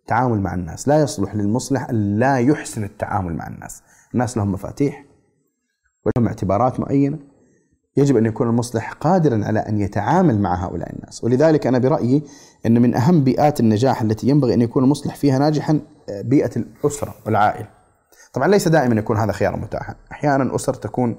[0.00, 3.82] التعامل مع الناس لا يصلح للمصلح لا يحسن التعامل مع الناس.
[4.14, 5.04] الناس لهم مفاتيح
[6.06, 7.18] ولهم اعتبارات معينة.
[7.96, 12.22] يجب أن يكون المصلح قادرا على أن يتعامل مع هؤلاء الناس، ولذلك أنا برأيي
[12.66, 15.80] أن من أهم بيئات النجاح التي ينبغي أن يكون المصلح فيها ناجحا
[16.24, 17.68] بيئة الأسرة والعائلة.
[18.32, 19.94] طبعا ليس دائما يكون هذا خيارا متاحا.
[20.12, 21.18] أحيانا أسر تكون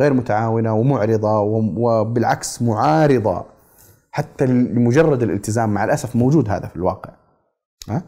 [0.00, 3.44] غير متعاونة ومعرضة وبالعكس معارضة.
[4.12, 7.10] حتى لمجرد الالتزام مع الأسف موجود هذا في الواقع.
[7.88, 8.02] ها؟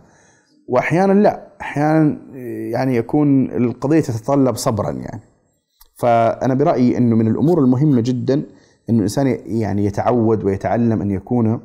[0.69, 2.19] واحيانا لا أحيانا
[2.71, 5.21] يعني يكون القضية تتطلب صبرا يعني
[5.97, 8.35] فأنا برأيي إنه من الأمور المهمة جدا
[8.91, 11.61] إنه الإنسان يعني يتعود ويتعلم أن يكون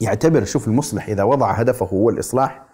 [0.00, 2.66] يعتبر شوف المصلح إذا وضع هدفه هو الإصلاح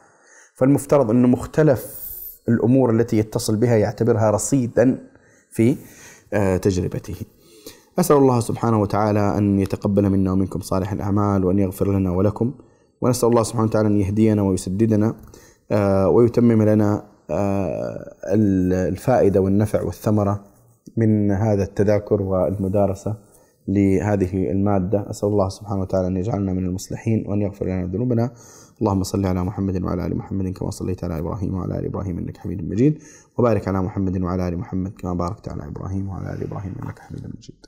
[0.55, 2.03] فالمفترض إنه مختلف
[2.49, 4.99] الأمور التي يتصل بها يعتبرها رصيدا
[5.51, 5.77] في
[6.33, 7.15] آه، تجربته.
[7.99, 12.55] أسأل الله سبحانه وتعالى أن يتقبل منا ومنكم صالح الأعمال وأن يغفر لنا ولكم
[13.01, 15.15] ونسأل الله سبحانه وتعالى أن يهدينا ويسددنا
[16.07, 18.15] ويتمم لنا آه،
[18.89, 20.45] الفائدة والنفع والثمرة
[20.97, 23.17] من هذا التذاكر والمدارسة
[23.69, 28.31] لهذه المادة، أسأل الله سبحانه وتعالى أن يجعلنا من المصلحين وأن يغفر لنا ذنوبنا.
[28.81, 32.37] اللهم صل على محمد وعلى آل محمد كما صليت على إبراهيم وعلى آل إبراهيم إنك
[32.37, 32.99] حميد مجيد.
[33.39, 37.25] وبارك على محمد وعلى آل محمد كما باركت على إبراهيم وعلى آل إبراهيم إنك حميد
[37.37, 37.67] مجيد.